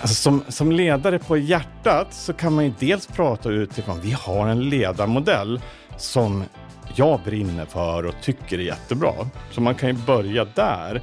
Alltså 0.00 0.14
som, 0.14 0.42
som 0.48 0.72
ledare 0.72 1.18
på 1.18 1.36
hjärtat 1.36 2.14
så 2.14 2.32
kan 2.32 2.52
man 2.54 2.64
ju 2.64 2.72
dels 2.78 3.06
prata 3.06 3.50
utifrån, 3.50 4.00
vi 4.02 4.12
har 4.12 4.48
en 4.48 4.68
ledarmodell 4.68 5.60
som 5.96 6.44
jag 6.94 7.20
brinner 7.24 7.64
för 7.66 8.06
och 8.06 8.14
tycker 8.22 8.58
är 8.58 8.62
jättebra. 8.62 9.12
Så 9.50 9.60
man 9.60 9.74
kan 9.74 9.88
ju 9.88 9.94
börja 9.94 10.44
där. 10.44 11.02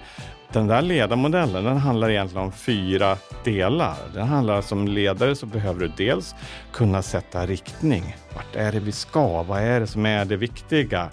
Den 0.54 0.68
där 0.68 0.82
ledarmodellen 0.82 1.64
den 1.64 1.78
handlar 1.78 2.10
egentligen 2.10 2.44
om 2.44 2.52
fyra 2.52 3.18
delar. 3.44 3.98
Den 4.14 4.28
handlar 4.28 4.62
som 4.62 4.88
ledare 4.88 5.36
så 5.36 5.46
behöver 5.46 5.80
du 5.80 5.92
dels 5.98 6.36
kunna 6.74 7.02
sätta 7.02 7.46
riktning. 7.46 8.16
Vart 8.36 8.56
är 8.56 8.72
det 8.72 8.80
vi 8.80 8.92
ska? 8.92 9.44
Vad 9.44 9.62
är 9.62 9.80
det 9.80 9.88
som 9.88 10.06
är 10.06 10.26
det 10.26 10.38
viktiga? 10.38 11.10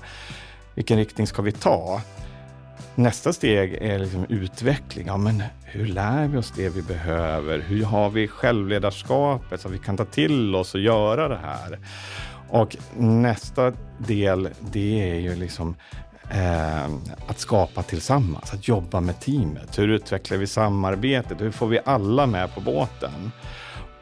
Vilken 0.75 0.99
riktning 0.99 1.27
ska 1.27 1.43
vi 1.43 1.53
ta? 1.53 2.01
Nästa 2.95 3.33
steg 3.33 3.75
är 3.75 3.99
liksom 3.99 4.27
utveckling. 4.29 5.07
Ja, 5.07 5.17
men 5.17 5.43
hur 5.65 5.87
lär 5.87 6.29
vi 6.29 6.39
oss 6.39 6.53
det 6.57 6.69
vi 6.69 6.83
behöver? 6.83 7.59
Hur 7.59 7.85
har 7.85 8.11
vi 8.11 8.29
självledarskapet 8.29 9.61
så 9.61 9.69
att 9.69 9.75
vi 9.75 9.79
kan 9.79 9.97
ta 9.97 10.05
till 10.05 10.55
oss 10.55 10.75
och 10.75 10.81
göra 10.81 11.29
det 11.29 11.39
här? 11.43 11.79
Och 12.49 12.77
nästa 12.97 13.73
del, 13.99 14.49
det 14.73 15.11
är 15.11 15.21
ju 15.21 15.37
liksom 15.37 15.77
eh, 16.31 16.85
att 17.27 17.39
skapa 17.39 17.83
tillsammans, 17.83 18.53
att 18.53 18.69
jobba 18.69 19.01
med 19.01 19.21
teamet. 19.21 19.79
Hur 19.79 19.89
utvecklar 19.89 20.39
vi 20.39 20.47
samarbetet? 20.47 21.41
Hur 21.41 21.51
får 21.51 21.67
vi 21.67 21.81
alla 21.85 22.27
med 22.27 22.55
på 22.55 22.61
båten? 22.61 23.33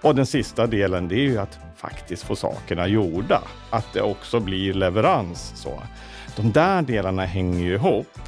Och 0.03 0.15
den 0.15 0.27
sista 0.27 0.67
delen, 0.67 1.09
det 1.09 1.15
är 1.15 1.29
ju 1.29 1.39
att 1.39 1.59
faktiskt 1.77 2.23
få 2.23 2.37
sakerna 2.37 2.87
gjorda. 2.87 3.43
Att 3.71 3.87
det 3.93 4.03
också 4.03 4.41
blir 4.41 4.75
leverans. 4.75 5.53
Så. 5.57 5.83
De 6.37 6.53
där 6.53 6.83
delarna 6.83 7.25
hänger 7.25 7.61
ju 7.61 7.75
ihop. 7.75 8.19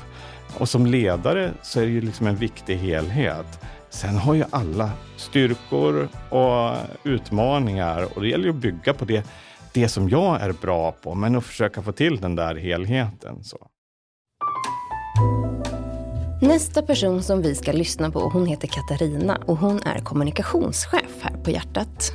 Och 0.59 0.69
som 0.69 0.87
ledare 0.87 1.50
så 1.62 1.80
är 1.80 1.85
det 1.85 1.90
ju 1.90 2.00
liksom 2.00 2.26
en 2.26 2.37
viktig 2.37 2.76
helhet. 2.76 3.61
Sen 3.90 4.16
har 4.16 4.35
ju 4.35 4.45
alla 4.50 4.90
styrkor 5.16 6.09
och 6.28 6.76
utmaningar 7.04 8.09
och 8.14 8.23
det 8.23 8.28
gäller 8.28 8.45
ju 8.45 8.50
att 8.50 8.57
bygga 8.57 8.95
på 8.95 9.04
det, 9.04 9.26
det 9.73 9.88
som 9.88 10.09
jag 10.09 10.40
är 10.40 10.52
bra 10.52 10.92
på, 10.92 11.14
men 11.14 11.37
att 11.37 11.45
försöka 11.45 11.83
få 11.83 11.92
till 11.92 12.21
den 12.21 12.37
där 12.37 12.54
helheten. 12.54 13.45
Så. 13.45 13.66
Nästa 16.42 16.82
person 16.82 17.23
som 17.23 17.42
vi 17.42 17.54
ska 17.54 17.73
lyssna 17.73 18.11
på 18.11 18.20
hon 18.20 18.47
heter 18.47 18.68
Katarina 18.68 19.38
och 19.47 19.56
hon 19.56 19.82
är 19.82 19.99
kommunikationschef 19.99 21.23
här 21.23 21.37
på 21.44 21.50
Hjärtat. 21.50 22.12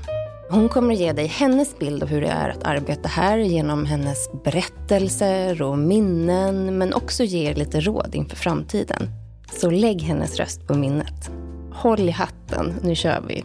Hon 0.49 0.69
kommer 0.69 0.95
ge 0.95 1.13
dig 1.13 1.27
hennes 1.27 1.79
bild 1.79 2.03
av 2.03 2.09
hur 2.09 2.21
det 2.21 2.27
är 2.27 2.49
att 2.49 2.63
arbeta 2.63 3.07
här 3.07 3.37
genom 3.37 3.85
hennes 3.85 4.29
berättelser 4.43 5.61
och 5.61 5.77
minnen 5.77 6.77
men 6.77 6.93
också 6.93 7.23
ge 7.23 7.49
er 7.49 7.55
lite 7.55 7.79
råd 7.79 8.15
inför 8.15 8.35
framtiden. 8.35 9.09
Så 9.51 9.69
lägg 9.69 10.01
hennes 10.01 10.35
röst 10.35 10.67
på 10.67 10.73
minnet. 10.73 11.31
Håll 11.73 11.99
i 11.99 12.11
hatten, 12.11 12.73
nu 12.83 12.95
kör 12.95 13.23
vi. 13.27 13.43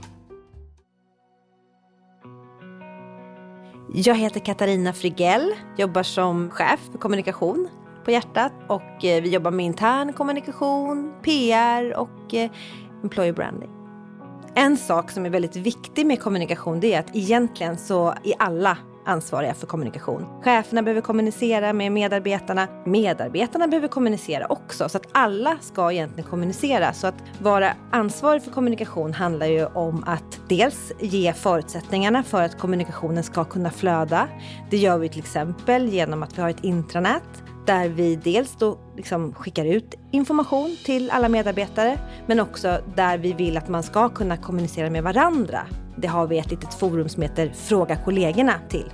Jag 3.95 4.15
heter 4.15 4.41
Katarina 4.41 4.93
Frigell, 4.93 5.53
jobbar 5.77 6.03
som 6.03 6.51
chef 6.51 6.81
för 6.93 6.99
kommunikation 6.99 7.69
på 8.05 8.11
Hjärtat 8.11 8.53
och 8.69 9.05
eh, 9.05 9.23
vi 9.23 9.29
jobbar 9.29 9.51
med 9.51 9.67
intern 9.67 10.13
kommunikation, 10.13 11.15
PR 11.23 11.99
och 11.99 12.35
eh, 12.35 12.51
employer 13.03 13.33
branding. 13.33 13.71
En 14.55 14.77
sak 14.77 15.11
som 15.11 15.27
är 15.27 15.31
väldigt 15.31 15.57
viktig 15.57 16.07
med 16.07 16.21
kommunikation 16.21 16.81
det 16.81 16.95
är 16.95 17.01
att 17.01 17.17
egentligen 17.17 17.77
så 17.79 18.09
är 18.09 18.35
alla 18.39 18.79
ansvariga 19.05 19.55
för 19.55 19.67
kommunikation. 19.67 20.27
Cheferna 20.43 20.83
behöver 20.83 21.01
kommunicera 21.01 21.73
med 21.73 21.93
medarbetarna. 21.93 22.69
Medarbetarna 22.85 23.69
behöver 23.69 23.89
kommunicera 23.89 24.47
också. 24.47 24.89
Så 24.89 24.97
att 24.97 25.07
alla 25.13 25.59
ska 25.61 25.93
egentligen 25.93 26.31
kommunicera. 26.31 26.93
Så 26.93 27.07
att 27.07 27.15
vara 27.39 27.73
ansvarig 27.91 28.43
för 28.43 28.51
kommunikation 28.51 29.13
handlar 29.15 29.47
ju 29.47 29.67
om 29.67 30.05
att 30.07 30.41
dels 30.49 30.93
ge 30.99 31.33
förutsättningarna 31.33 32.23
för 32.23 32.43
att 32.43 32.59
kommunikationen 32.59 33.23
ska 33.23 33.45
kunna 33.45 33.71
flöda. 33.71 34.29
Det 34.71 34.77
gör 34.77 34.99
vi 34.99 35.09
till 35.09 35.19
exempel 35.19 35.89
genom 35.89 36.23
att 36.23 36.39
vi 36.39 36.43
har 36.43 36.49
ett 36.49 36.65
intranät 36.65 37.43
där 37.67 37.89
vi 37.89 38.17
dels 38.17 38.57
då 38.57 38.79
liksom 38.97 39.35
skickar 39.35 39.65
ut 39.65 39.95
information 40.11 40.77
till 40.85 41.11
alla 41.11 41.29
medarbetare 41.29 41.99
men 42.27 42.41
också 42.41 42.81
där 42.97 43.19
vi 43.19 43.33
vill 43.33 43.57
att 43.57 43.69
man 43.69 43.83
ska 43.83 44.09
kunna 44.09 44.37
kommunicera 44.37 44.91
med 44.91 45.03
varandra. 45.03 45.61
Det 45.97 46.09
har 46.09 46.27
vi 46.27 46.39
ett 46.39 46.51
litet 46.51 46.75
forum 46.75 47.09
som 47.09 47.23
heter 47.23 47.53
Fråga 47.55 47.97
kollegorna 47.97 48.55
till. 48.69 48.93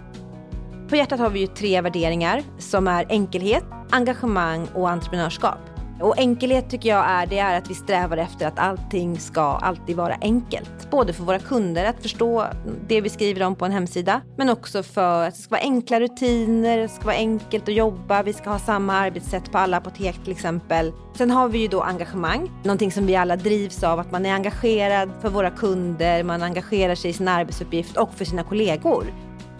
På 0.89 0.97
hjärtat 0.97 1.21
har 1.21 1.31
vi 1.31 1.41
ju 1.41 1.47
tre 1.47 1.81
värderingar 1.81 2.43
som 2.59 2.89
är 2.89 3.07
enkelhet, 3.09 3.65
engagemang 3.91 4.69
och 4.75 4.91
entreprenörskap. 4.91 5.76
Och 6.01 6.19
enkelhet 6.19 6.71
tycker 6.71 6.89
jag 6.89 7.05
är, 7.07 7.27
det 7.27 7.39
är 7.39 7.59
att 7.59 7.71
vi 7.71 7.75
strävar 7.75 8.17
efter 8.17 8.47
att 8.47 8.59
allting 8.59 9.19
ska 9.19 9.43
alltid 9.43 9.97
vara 9.97 10.17
enkelt. 10.21 10.91
Både 10.91 11.13
för 11.13 11.25
våra 11.25 11.39
kunder 11.39 11.85
att 11.85 12.03
förstå 12.03 12.47
det 12.89 13.01
vi 13.01 13.09
skriver 13.09 13.43
om 13.43 13.55
på 13.55 13.65
en 13.65 13.73
hemsida, 13.73 14.21
men 14.37 14.51
också 14.51 14.83
för 14.83 15.27
att 15.27 15.35
det 15.35 15.41
ska 15.41 15.51
vara 15.51 15.61
enkla 15.61 16.01
rutiner, 16.01 16.79
det 16.79 16.89
ska 16.89 17.05
vara 17.05 17.17
enkelt 17.17 17.69
att 17.69 17.75
jobba, 17.75 18.23
vi 18.23 18.33
ska 18.33 18.51
ha 18.51 18.59
samma 18.59 18.93
arbetssätt 18.93 19.53
på 19.53 19.59
alla 19.59 19.77
apotek 19.77 20.25
till 20.25 20.33
exempel. 20.33 20.93
Sen 21.15 21.31
har 21.31 21.49
vi 21.49 21.59
ju 21.59 21.69
då 21.69 21.81
engagemang, 21.81 22.51
någonting 22.65 22.93
som 22.93 23.07
vi 23.07 23.17
alla 23.17 23.37
drivs 23.37 23.83
av, 23.83 23.99
att 23.99 24.11
man 24.11 24.27
är 24.27 24.35
engagerad 24.35 25.11
för 25.21 25.29
våra 25.29 25.51
kunder, 25.51 26.23
man 26.23 26.43
engagerar 26.43 26.95
sig 26.95 27.11
i 27.11 27.15
sin 27.15 27.29
arbetsuppgift 27.29 27.97
och 27.97 28.15
för 28.15 28.25
sina 28.25 28.43
kollegor. 28.43 29.05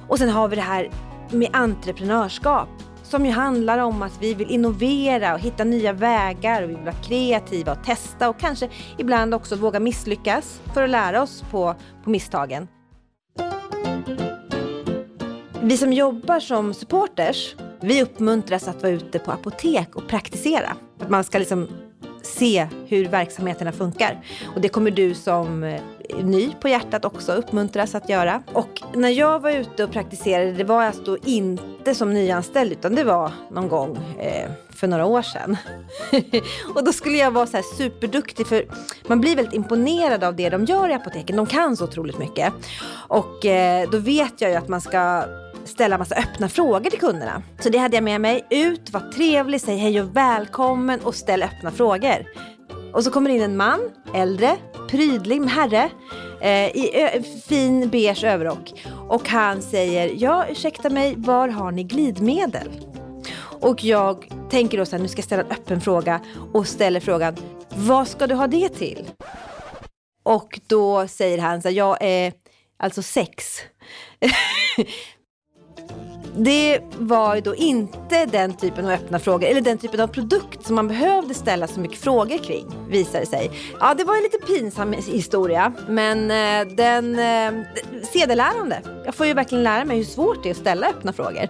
Och 0.09 0.19
sen 0.19 0.29
har 0.29 0.49
vi 0.49 0.57
det 0.57 0.63
här 0.63 0.91
med 1.31 1.49
entreprenörskap 1.53 2.69
som 3.09 3.27
ju 3.27 3.33
handlar 3.33 3.79
om 3.79 4.03
att 4.03 4.19
vi 4.21 4.35
vill 4.35 4.51
innovera 4.51 5.35
och 5.35 5.41
hitta 5.41 5.65
nya 5.65 5.93
vägar 5.93 6.63
och 6.63 6.71
vi 6.71 6.75
vill 6.75 6.85
vara 6.85 6.95
kreativa 6.95 7.73
och 7.73 7.85
testa 7.85 8.29
och 8.29 8.39
kanske 8.39 8.69
ibland 8.99 9.35
också 9.35 9.57
våga 9.57 9.81
misslyckas 9.81 10.61
för 10.75 10.83
att 10.83 10.91
lära 10.91 11.23
oss 11.23 11.45
på, 11.51 11.75
på 12.05 12.11
misstagen. 12.11 12.69
Vi 15.63 15.77
som 15.77 15.93
jobbar 15.93 16.41
som 16.41 16.75
supporters, 16.75 17.57
vi 17.81 18.03
uppmuntras 18.03 18.69
att 18.69 18.83
vara 18.83 18.93
ute 18.93 19.19
på 19.19 19.33
apotek 19.33 19.97
och 19.97 20.09
praktisera. 20.09 20.77
Att 21.01 21.11
man 21.11 21.25
ska 21.25 21.39
liksom 21.39 21.69
se 22.23 22.69
hur 22.87 23.09
verksamheterna 23.09 23.73
funkar. 23.73 24.25
Och 24.55 24.61
det 24.61 24.69
kommer 24.69 24.91
du 24.91 25.15
som 25.15 25.65
eh, 25.65 25.81
ny 26.23 26.55
på 26.61 26.69
hjärtat 26.69 27.05
också 27.05 27.33
uppmuntras 27.33 27.95
att 27.95 28.09
göra. 28.09 28.43
Och 28.53 28.83
när 28.95 29.09
jag 29.09 29.41
var 29.41 29.51
ute 29.51 29.85
och 29.85 29.91
praktiserade, 29.91 30.53
det 30.53 30.65
var 30.65 30.83
alltså 30.83 31.17
inte 31.25 31.95
som 31.95 32.15
nyanställd 32.15 32.73
utan 32.73 32.95
det 32.95 33.05
var 33.05 33.33
någon 33.51 33.69
gång 33.69 33.99
eh, 34.19 34.51
för 34.71 34.87
några 34.87 35.07
år 35.07 35.23
sedan. 35.23 35.57
och 36.75 36.85
då 36.85 36.93
skulle 36.93 37.17
jag 37.17 37.31
vara 37.31 37.47
så 37.47 37.57
här 37.57 37.77
superduktig 37.77 38.47
för 38.47 38.65
man 39.07 39.21
blir 39.21 39.37
väldigt 39.37 39.55
imponerad 39.55 40.25
av 40.25 40.37
det 40.37 40.49
de 40.49 40.65
gör 40.65 40.89
i 40.89 40.93
apoteken. 40.93 41.37
De 41.37 41.47
kan 41.47 41.77
så 41.77 41.85
otroligt 41.85 42.19
mycket. 42.19 42.53
Och 43.09 43.47
eh, 43.47 43.91
då 43.91 43.99
vet 43.99 44.41
jag 44.41 44.51
ju 44.51 44.57
att 44.57 44.69
man 44.69 44.81
ska 44.81 45.25
ställa 45.65 45.99
massa 45.99 46.15
öppna 46.15 46.49
frågor 46.49 46.91
till 46.91 47.01
kunderna. 47.01 47.43
Så 47.61 47.69
det 47.69 47.79
hade 47.79 47.97
jag 47.97 48.05
med 48.05 48.21
mig. 48.21 48.47
Ut, 48.51 48.91
var 48.91 49.13
trevlig, 49.13 49.61
säg 49.61 49.77
hej 49.77 50.01
och 50.01 50.17
välkommen 50.17 51.01
och 51.01 51.15
ställ 51.15 51.43
öppna 51.43 51.71
frågor. 51.71 52.27
Och 52.97 53.05
så 53.05 53.11
kommer 53.11 53.31
in 53.31 53.43
en 53.43 53.57
man, 53.57 53.81
äldre, 54.15 54.57
prydlig 54.89 55.41
herre 55.41 55.91
eh, 56.41 56.77
i 56.77 57.23
fin 57.47 57.89
beige 57.89 58.25
överrock. 58.25 58.85
Och 59.09 59.29
han 59.29 59.63
säger, 59.63 60.15
ja 60.17 60.47
ursäkta 60.51 60.91
mig, 60.91 61.15
var 61.17 61.49
har 61.49 61.73
ni 61.73 61.85
glidmedel? 61.85 62.87
Och 63.61 63.85
jag 63.85 64.29
tänker 64.51 64.79
då 64.79 64.87
så 64.87 64.97
här, 64.97 65.03
nu 65.03 65.09
ska 65.09 65.19
jag 65.19 65.25
ställa 65.25 65.43
en 65.43 65.51
öppen 65.51 65.81
fråga 65.81 66.21
och 66.53 66.67
ställer 66.67 67.01
frågan, 67.01 67.37
vad 67.69 68.09
ska 68.09 68.27
du 68.27 68.35
ha 68.35 68.47
det 68.47 68.69
till? 68.69 69.11
Och 70.23 70.61
då 70.67 71.09
säger 71.09 71.39
han 71.39 71.63
så 71.63 71.69
här, 71.69 71.75
jag 71.77 71.97
är 72.01 72.27
eh, 72.27 72.33
alltså 72.77 73.03
sex. 73.03 73.61
det 76.37 76.81
var 76.99 77.35
ju 77.35 77.41
då 77.41 77.55
inte 77.55 78.27
den 78.27 78.55
typen 78.55 78.85
av 78.85 78.91
öppna 78.91 79.19
frågor 79.19 79.47
eller 79.47 79.61
den 79.61 79.79
typen 79.79 80.01
av 80.01 80.07
produkt 80.07 80.67
som 80.67 80.77
man 80.77 80.89
behövde 80.89 81.35
ställa 81.35 81.67
så 81.67 81.81
mycket 81.81 81.99
frågor 81.99 82.39
kring 82.39 82.67
visade 82.89 83.21
det 83.21 83.27
sig. 83.27 83.51
Ja, 83.81 83.95
det 83.95 84.05
var 84.05 84.17
en 84.17 84.23
lite 84.23 84.39
pinsam 84.39 84.93
historia, 84.93 85.73
men 85.89 86.31
eh, 86.31 86.75
den 86.77 87.19
eh, 87.19 87.67
sedelärande. 88.13 88.83
Jag 89.05 89.15
får 89.15 89.27
ju 89.27 89.35
verkligen 89.35 89.65
lära 89.65 89.85
mig 89.85 89.97
hur 89.97 90.05
svårt 90.05 90.43
det 90.43 90.49
är 90.49 90.51
att 90.51 90.57
ställa 90.57 90.89
öppna 90.89 91.13
frågor. 91.13 91.49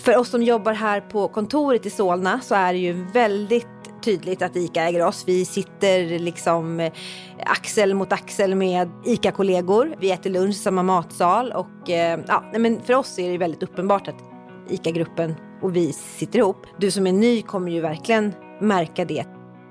För 0.00 0.16
oss 0.16 0.28
som 0.28 0.42
jobbar 0.42 0.72
här 0.72 1.00
på 1.00 1.28
kontoret 1.28 1.86
i 1.86 1.90
Solna 1.90 2.40
så 2.40 2.54
är 2.54 2.72
det 2.72 2.78
ju 2.78 3.06
väldigt 3.12 3.79
tydligt 4.02 4.42
att 4.42 4.56
ICA 4.56 4.82
äger 4.82 5.06
oss. 5.06 5.24
Vi 5.26 5.44
sitter 5.44 6.18
liksom 6.18 6.80
eh, 6.80 6.92
axel 7.38 7.94
mot 7.94 8.12
axel 8.12 8.54
med 8.54 8.90
ICA-kollegor. 9.04 9.96
Vi 10.00 10.10
äter 10.10 10.30
lunch 10.30 10.50
i 10.50 10.58
samma 10.58 10.82
matsal 10.82 11.52
och 11.52 11.90
eh, 11.90 12.20
ja, 12.28 12.44
men 12.58 12.80
för 12.82 12.94
oss 12.94 13.18
är 13.18 13.30
det 13.30 13.38
väldigt 13.38 13.62
uppenbart 13.62 14.08
att 14.08 14.22
ICA-gruppen 14.68 15.34
och 15.62 15.76
vi 15.76 15.92
sitter 15.92 16.38
ihop. 16.38 16.66
Du 16.78 16.90
som 16.90 17.06
är 17.06 17.12
ny 17.12 17.42
kommer 17.42 17.72
ju 17.72 17.80
verkligen 17.80 18.34
märka 18.60 19.04
det. 19.04 19.24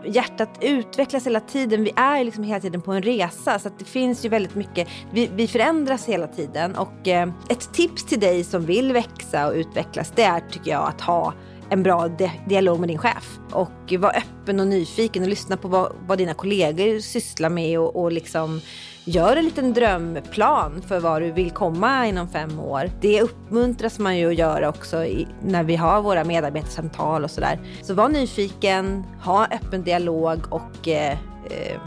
Hjärtat 0.05 0.57
utvecklas 0.61 1.25
hela 1.25 1.39
tiden. 1.39 1.83
Vi 1.83 1.91
är 1.95 2.23
liksom 2.23 2.43
hela 2.43 2.59
tiden 2.59 2.81
på 2.81 2.91
en 2.91 3.01
resa 3.01 3.59
så 3.59 3.67
att 3.67 3.79
det 3.79 3.85
finns 3.85 4.25
ju 4.25 4.29
väldigt 4.29 4.55
mycket. 4.55 4.87
Vi, 5.11 5.29
vi 5.35 5.47
förändras 5.47 6.05
hela 6.05 6.27
tiden 6.27 6.75
och 6.75 7.07
eh, 7.07 7.29
ett 7.49 7.73
tips 7.73 8.05
till 8.05 8.19
dig 8.19 8.43
som 8.43 8.65
vill 8.65 8.93
växa 8.93 9.47
och 9.47 9.53
utvecklas 9.53 10.13
det 10.15 10.23
är 10.23 10.39
tycker 10.39 10.71
jag 10.71 10.87
att 10.87 11.01
ha 11.01 11.33
en 11.69 11.83
bra 11.83 12.07
di 12.07 12.31
dialog 12.45 12.79
med 12.79 12.89
din 12.89 12.97
chef. 12.97 13.39
Och 13.51 13.93
var 13.99 14.17
öppen 14.17 14.59
och 14.59 14.67
nyfiken 14.67 15.23
och 15.23 15.29
lyssna 15.29 15.57
på 15.57 15.67
vad, 15.67 15.91
vad 16.07 16.17
dina 16.17 16.33
kollegor 16.33 16.99
sysslar 16.99 17.49
med 17.49 17.79
och, 17.79 17.95
och 17.95 18.11
liksom 18.11 18.61
gör 19.05 19.35
en 19.35 19.45
liten 19.45 19.73
drömplan 19.73 20.81
för 20.87 20.99
var 20.99 21.21
du 21.21 21.31
vill 21.31 21.51
komma 21.51 22.07
inom 22.07 22.27
fem 22.27 22.59
år. 22.59 22.91
Det 23.01 23.21
uppmuntras 23.21 23.99
man 23.99 24.17
ju 24.17 24.29
att 24.29 24.37
göra 24.37 24.69
också 24.69 25.05
i, 25.05 25.27
när 25.43 25.63
vi 25.63 25.75
har 25.75 26.01
våra 26.01 26.23
medarbetarsamtal 26.23 27.23
och 27.23 27.31
sådär. 27.31 27.59
Så 27.81 27.93
var 27.93 28.09
nyfiken, 28.09 29.03
ha 29.23 29.45
öppen 29.45 29.83
dialog 29.83 30.39
och 30.49 30.87
eh, 30.87 31.11
eh, 31.49 31.81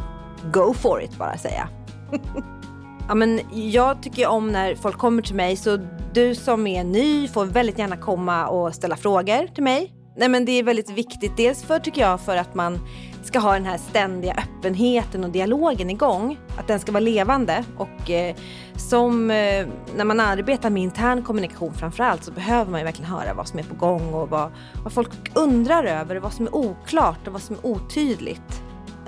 go 0.52 0.74
for 0.74 1.02
it 1.02 1.18
bara 1.18 1.38
säga. 1.38 1.68
ja, 3.08 3.14
men 3.14 3.40
jag 3.52 4.02
tycker 4.02 4.26
om 4.26 4.52
när 4.52 4.74
folk 4.74 4.98
kommer 4.98 5.22
till 5.22 5.34
mig 5.34 5.56
så 5.56 5.78
du 6.14 6.35
som 6.35 6.66
är 6.66 6.85
ny 6.85 7.28
får 7.28 7.45
väldigt 7.45 7.78
gärna 7.78 7.97
komma 7.97 8.49
och 8.49 8.75
ställa 8.75 8.97
frågor 8.97 9.54
till 9.54 9.62
mig. 9.62 9.92
Nej, 10.16 10.28
men 10.28 10.45
det 10.45 10.52
är 10.52 10.62
väldigt 10.62 10.90
viktigt, 10.90 11.37
dels 11.37 11.62
för 11.62 11.78
tycker 11.78 12.00
jag 12.00 12.21
för 12.21 12.37
att 12.37 12.54
man 12.54 12.78
ska 13.23 13.38
ha 13.38 13.52
den 13.52 13.64
här 13.64 13.78
ständiga 13.78 14.35
öppenheten 14.35 15.25
och 15.25 15.31
dialogen 15.31 15.90
igång. 15.90 16.38
Att 16.59 16.69
den 16.69 16.81
ska 16.81 16.92
vara 16.92 17.00
levande 17.00 17.64
och 17.76 18.11
eh, 18.11 18.37
som 18.76 19.31
eh, 19.31 19.66
när 19.97 20.04
man 20.04 20.21
arbetar 20.21 20.71
med 20.71 20.83
intern 20.83 21.23
kommunikation 21.23 21.75
framförallt 21.75 22.25
så 22.25 22.33
behöver 22.33 22.71
man 22.71 22.81
ju 22.81 22.85
verkligen 22.85 23.11
höra 23.11 23.35
vad 23.35 23.49
som 23.49 23.59
är 23.59 23.62
på 23.62 23.75
gång 23.75 24.14
och 24.14 24.28
vad, 24.28 24.52
vad 24.85 24.92
folk 24.92 25.11
undrar 25.35 25.85
över 25.85 26.16
och 26.16 26.23
vad 26.23 26.33
som 26.33 26.47
är 26.47 26.54
oklart 26.54 27.26
och 27.26 27.33
vad 27.33 27.42
som 27.42 27.57
är 27.57 27.66
otydligt. 27.66 28.62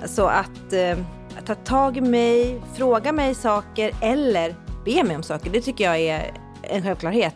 Så 0.05 0.27
att 0.27 0.73
eh, 0.73 0.97
ta 1.45 1.55
tag 1.55 1.97
i 1.97 2.01
mig, 2.01 2.61
fråga 2.73 3.11
mig 3.11 3.35
saker 3.35 3.91
eller 4.01 4.55
be 4.85 5.03
mig 5.03 5.15
om 5.15 5.23
saker, 5.23 5.49
det 5.49 5.61
tycker 5.61 5.83
jag 5.83 5.99
är 5.99 6.44
en 6.69 6.83
självklarhet. 6.83 7.35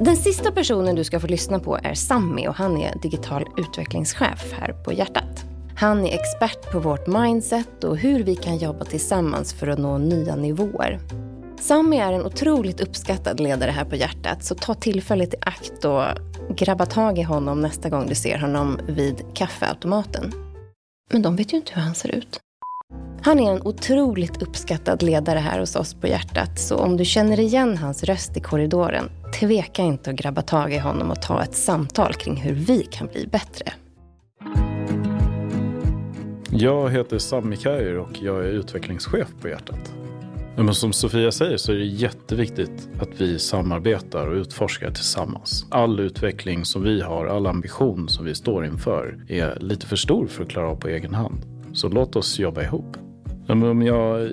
Den 0.00 0.16
sista 0.16 0.52
personen 0.52 0.96
du 0.96 1.04
ska 1.04 1.20
få 1.20 1.26
lyssna 1.26 1.58
på 1.58 1.78
är 1.82 1.94
Sammy 1.94 2.48
och 2.48 2.54
han 2.54 2.76
är 2.76 2.98
digital 3.02 3.44
utvecklingschef 3.56 4.52
här 4.52 4.72
på 4.72 4.92
Hjärtat. 4.92 5.44
Han 5.76 6.06
är 6.06 6.14
expert 6.14 6.72
på 6.72 6.78
vårt 6.78 7.06
mindset 7.06 7.84
och 7.84 7.96
hur 7.96 8.24
vi 8.24 8.36
kan 8.36 8.58
jobba 8.58 8.84
tillsammans 8.84 9.52
för 9.52 9.68
att 9.68 9.78
nå 9.78 9.98
nya 9.98 10.36
nivåer. 10.36 11.00
Sammy 11.60 11.96
är 11.96 12.12
en 12.12 12.26
otroligt 12.26 12.80
uppskattad 12.80 13.40
ledare 13.40 13.70
här 13.70 13.84
på 13.84 13.96
Hjärtat 13.96 14.44
så 14.44 14.54
ta 14.54 14.74
tillfället 14.74 15.34
i 15.34 15.36
akt 15.40 15.84
och 15.84 16.04
grabba 16.56 16.86
tag 16.86 17.18
i 17.18 17.22
honom 17.22 17.60
nästa 17.60 17.88
gång 17.88 18.06
du 18.08 18.14
ser 18.14 18.38
honom 18.38 18.78
vid 18.88 19.24
kaffeautomaten. 19.34 20.32
Men 21.12 21.22
de 21.22 21.36
vet 21.36 21.52
ju 21.52 21.56
inte 21.56 21.72
hur 21.74 21.82
han 21.82 21.94
ser 21.94 22.14
ut. 22.14 22.40
Han 23.22 23.40
är 23.40 23.52
en 23.52 23.62
otroligt 23.62 24.42
uppskattad 24.42 25.02
ledare 25.02 25.38
här 25.38 25.60
hos 25.60 25.76
oss 25.76 25.94
på 25.94 26.06
Hjärtat, 26.06 26.58
så 26.58 26.76
om 26.76 26.96
du 26.96 27.04
känner 27.04 27.40
igen 27.40 27.76
hans 27.76 28.04
röst 28.04 28.36
i 28.36 28.40
korridoren, 28.40 29.10
tveka 29.40 29.82
inte 29.82 30.10
att 30.10 30.16
grabba 30.16 30.42
tag 30.42 30.72
i 30.72 30.78
honom 30.78 31.10
och 31.10 31.22
ta 31.22 31.42
ett 31.42 31.54
samtal 31.54 32.14
kring 32.14 32.36
hur 32.36 32.54
vi 32.54 32.82
kan 32.82 33.06
bli 33.06 33.26
bättre. 33.26 33.72
Jag 36.50 36.90
heter 36.90 37.18
Sami 37.18 37.56
Kajer 37.56 37.98
och 37.98 38.22
jag 38.22 38.36
är 38.36 38.48
utvecklingschef 38.48 39.28
på 39.40 39.48
Hjärtat. 39.48 39.94
Men 40.56 40.74
som 40.74 40.92
Sofia 40.92 41.32
säger 41.32 41.56
så 41.56 41.72
är 41.72 41.76
det 41.76 41.84
jätteviktigt 41.84 42.88
att 43.00 43.20
vi 43.20 43.38
samarbetar 43.38 44.26
och 44.26 44.34
utforskar 44.34 44.90
tillsammans. 44.90 45.66
All 45.70 46.00
utveckling 46.00 46.64
som 46.64 46.82
vi 46.82 47.00
har, 47.00 47.26
all 47.26 47.46
ambition 47.46 48.08
som 48.08 48.24
vi 48.24 48.34
står 48.34 48.66
inför 48.66 49.24
är 49.28 49.58
lite 49.60 49.86
för 49.86 49.96
stor 49.96 50.26
för 50.26 50.42
att 50.42 50.50
klara 50.50 50.68
av 50.68 50.76
på 50.76 50.88
egen 50.88 51.14
hand. 51.14 51.59
Så 51.72 51.88
låt 51.88 52.16
oss 52.16 52.38
jobba 52.38 52.62
ihop. 52.62 52.96
Om 53.48 53.82
jag, 53.82 54.30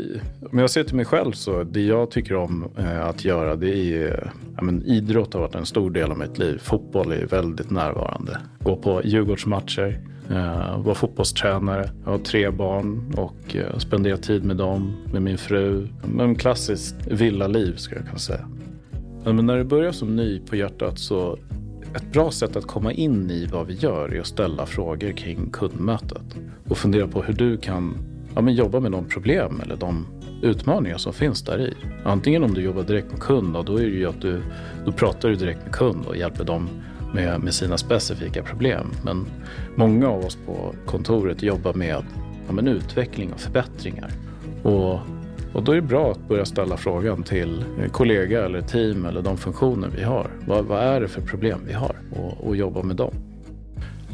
om 0.51 0.59
jag 0.59 0.69
ser 0.69 0.83
till 0.83 0.95
mig 0.95 1.05
själv 1.05 1.31
så 1.31 1.63
det 1.63 1.81
jag 1.81 2.11
tycker 2.11 2.35
om 2.35 2.67
eh, 2.77 3.05
att 3.05 3.25
göra 3.25 3.55
det 3.55 3.75
är 3.75 4.31
ja, 4.55 4.61
men 4.61 4.83
idrott 4.83 5.33
har 5.33 5.41
varit 5.41 5.55
en 5.55 5.65
stor 5.65 5.91
del 5.91 6.11
av 6.11 6.17
mitt 6.17 6.37
liv. 6.37 6.57
Fotboll 6.63 7.11
är 7.11 7.25
väldigt 7.25 7.71
närvarande. 7.71 8.37
Gå 8.59 8.75
på 8.75 9.01
Djurgårdsmatcher, 9.03 10.01
eh, 10.29 10.79
vara 10.79 10.95
fotbollstränare, 10.95 11.89
jag 12.03 12.11
har 12.11 12.17
tre 12.17 12.49
barn 12.49 13.13
och 13.17 13.55
eh, 13.55 13.77
spenderar 13.77 14.17
tid 14.17 14.45
med 14.45 14.57
dem, 14.57 14.97
med 15.13 15.21
min 15.21 15.37
fru. 15.37 15.87
Men 16.13 16.35
klassiskt 16.35 17.07
villaliv 17.07 17.75
ska 17.75 17.95
jag 17.95 18.05
kunna 18.05 18.19
säga. 18.19 18.47
Men 19.23 19.45
när 19.45 19.57
du 19.57 19.63
börjar 19.63 19.91
som 19.91 20.15
ny 20.15 20.39
på 20.39 20.55
hjärtat 20.55 20.99
så 20.99 21.37
ett 21.95 22.11
bra 22.11 22.31
sätt 22.31 22.55
att 22.55 22.67
komma 22.67 22.91
in 22.93 23.31
i 23.31 23.45
vad 23.45 23.67
vi 23.67 23.73
gör 23.73 24.15
är 24.15 24.19
att 24.19 24.27
ställa 24.27 24.65
frågor 24.65 25.11
kring 25.11 25.49
kundmötet 25.49 26.35
och 26.69 26.77
fundera 26.77 27.07
på 27.07 27.21
hur 27.21 27.33
du 27.33 27.57
kan 27.57 27.97
ja, 28.35 28.41
men 28.41 28.53
jobba 28.53 28.79
med 28.79 28.91
de 28.91 29.05
problem 29.05 29.61
eller 29.63 29.75
de 29.75 30.07
utmaningar 30.41 30.97
som 30.97 31.13
finns 31.13 31.41
där 31.41 31.59
i. 31.59 31.73
Antingen 32.03 32.43
om 32.43 32.53
du 32.53 32.61
jobbar 32.61 32.83
direkt 32.83 33.11
med 33.11 33.19
kund, 33.19 33.65
då 33.65 33.77
är 33.77 33.83
det 33.83 33.89
ju 33.89 34.05
att 34.05 34.21
du 34.21 34.41
då 34.85 34.91
pratar 34.91 35.29
du 35.29 35.35
direkt 35.35 35.63
med 35.63 35.73
kund 35.73 36.05
och 36.05 36.17
hjälper 36.17 36.43
dem 36.43 36.69
med, 37.13 37.43
med 37.43 37.53
sina 37.53 37.77
specifika 37.77 38.43
problem. 38.43 38.87
Men 39.03 39.25
många 39.75 40.09
av 40.09 40.25
oss 40.25 40.37
på 40.45 40.73
kontoret 40.85 41.43
jobbar 41.43 41.73
med 41.73 42.03
ja, 42.47 42.53
men 42.53 42.67
utveckling 42.67 43.33
och 43.33 43.39
förbättringar. 43.39 44.11
Och, 44.63 44.99
och 45.57 45.63
då 45.63 45.71
är 45.71 45.75
det 45.75 45.81
bra 45.81 46.11
att 46.11 46.27
börja 46.27 46.45
ställa 46.45 46.77
frågan 46.77 47.23
till 47.23 47.65
eh, 47.79 47.91
kollega 47.91 48.45
eller 48.45 48.61
team 48.61 49.05
eller 49.05 49.21
de 49.21 49.37
funktioner 49.37 49.89
vi 49.95 50.03
har. 50.03 50.31
Vad, 50.47 50.65
vad 50.65 50.83
är 50.83 51.01
det 51.01 51.07
för 51.07 51.21
problem 51.21 51.59
vi 51.67 51.73
har? 51.73 51.95
Och, 52.11 52.47
och 52.47 52.55
jobba 52.55 52.83
med 52.83 52.95
dem. 52.95 53.13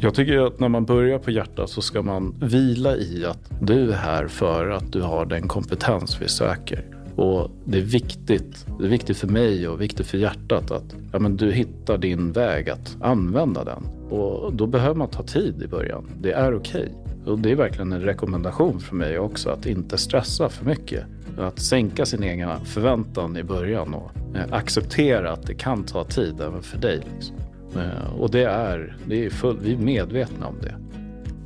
Jag 0.00 0.14
tycker 0.14 0.46
att 0.46 0.60
när 0.60 0.68
man 0.68 0.84
börjar 0.84 1.18
på 1.18 1.30
hjärtat 1.30 1.70
så 1.70 1.82
ska 1.82 2.02
man 2.02 2.34
vila 2.40 2.96
i 2.96 3.24
att 3.24 3.50
du 3.60 3.92
är 3.92 3.96
här 3.96 4.26
för 4.26 4.70
att 4.70 4.92
du 4.92 5.02
har 5.02 5.26
den 5.26 5.48
kompetens 5.48 6.22
vi 6.22 6.28
söker. 6.28 6.84
Och 7.16 7.50
det 7.64 7.78
är 7.78 7.82
viktigt, 7.82 8.66
det 8.78 8.84
är 8.84 8.88
viktigt 8.88 9.16
för 9.16 9.28
mig 9.28 9.68
och 9.68 9.80
viktigt 9.80 10.06
för 10.06 10.18
hjärtat 10.18 10.70
att 10.70 10.96
ja, 11.12 11.18
men 11.18 11.36
du 11.36 11.52
hittar 11.52 11.98
din 11.98 12.32
väg 12.32 12.70
att 12.70 12.96
använda 13.00 13.64
den. 13.64 13.84
Och 14.10 14.54
då 14.54 14.66
behöver 14.66 14.94
man 14.94 15.08
ta 15.08 15.22
tid 15.22 15.62
i 15.62 15.66
början. 15.66 16.10
Det 16.20 16.32
är 16.32 16.54
okej. 16.54 16.82
Okay. 16.82 17.32
Och 17.32 17.38
det 17.38 17.50
är 17.50 17.56
verkligen 17.56 17.92
en 17.92 18.02
rekommendation 18.02 18.80
från 18.80 18.98
mig 18.98 19.18
också 19.18 19.50
att 19.50 19.66
inte 19.66 19.98
stressa 19.98 20.48
för 20.48 20.64
mycket. 20.64 21.04
Att 21.38 21.58
sänka 21.58 22.06
sin 22.06 22.22
egen 22.22 22.64
förväntan 22.64 23.36
i 23.36 23.42
början 23.42 23.94
och 23.94 24.10
eh, 24.36 24.44
acceptera 24.50 25.32
att 25.32 25.46
det 25.46 25.54
kan 25.54 25.84
ta 25.84 26.04
tid 26.04 26.40
även 26.40 26.62
för 26.62 26.78
dig. 26.78 27.00
Liksom. 27.14 27.36
Eh, 27.76 28.20
och 28.20 28.30
det 28.30 28.44
är, 28.44 28.96
det 29.06 29.26
är 29.26 29.30
full, 29.30 29.58
vi 29.62 29.72
är 29.72 29.78
medvetna 29.78 30.46
om 30.46 30.54
det. 30.62 30.74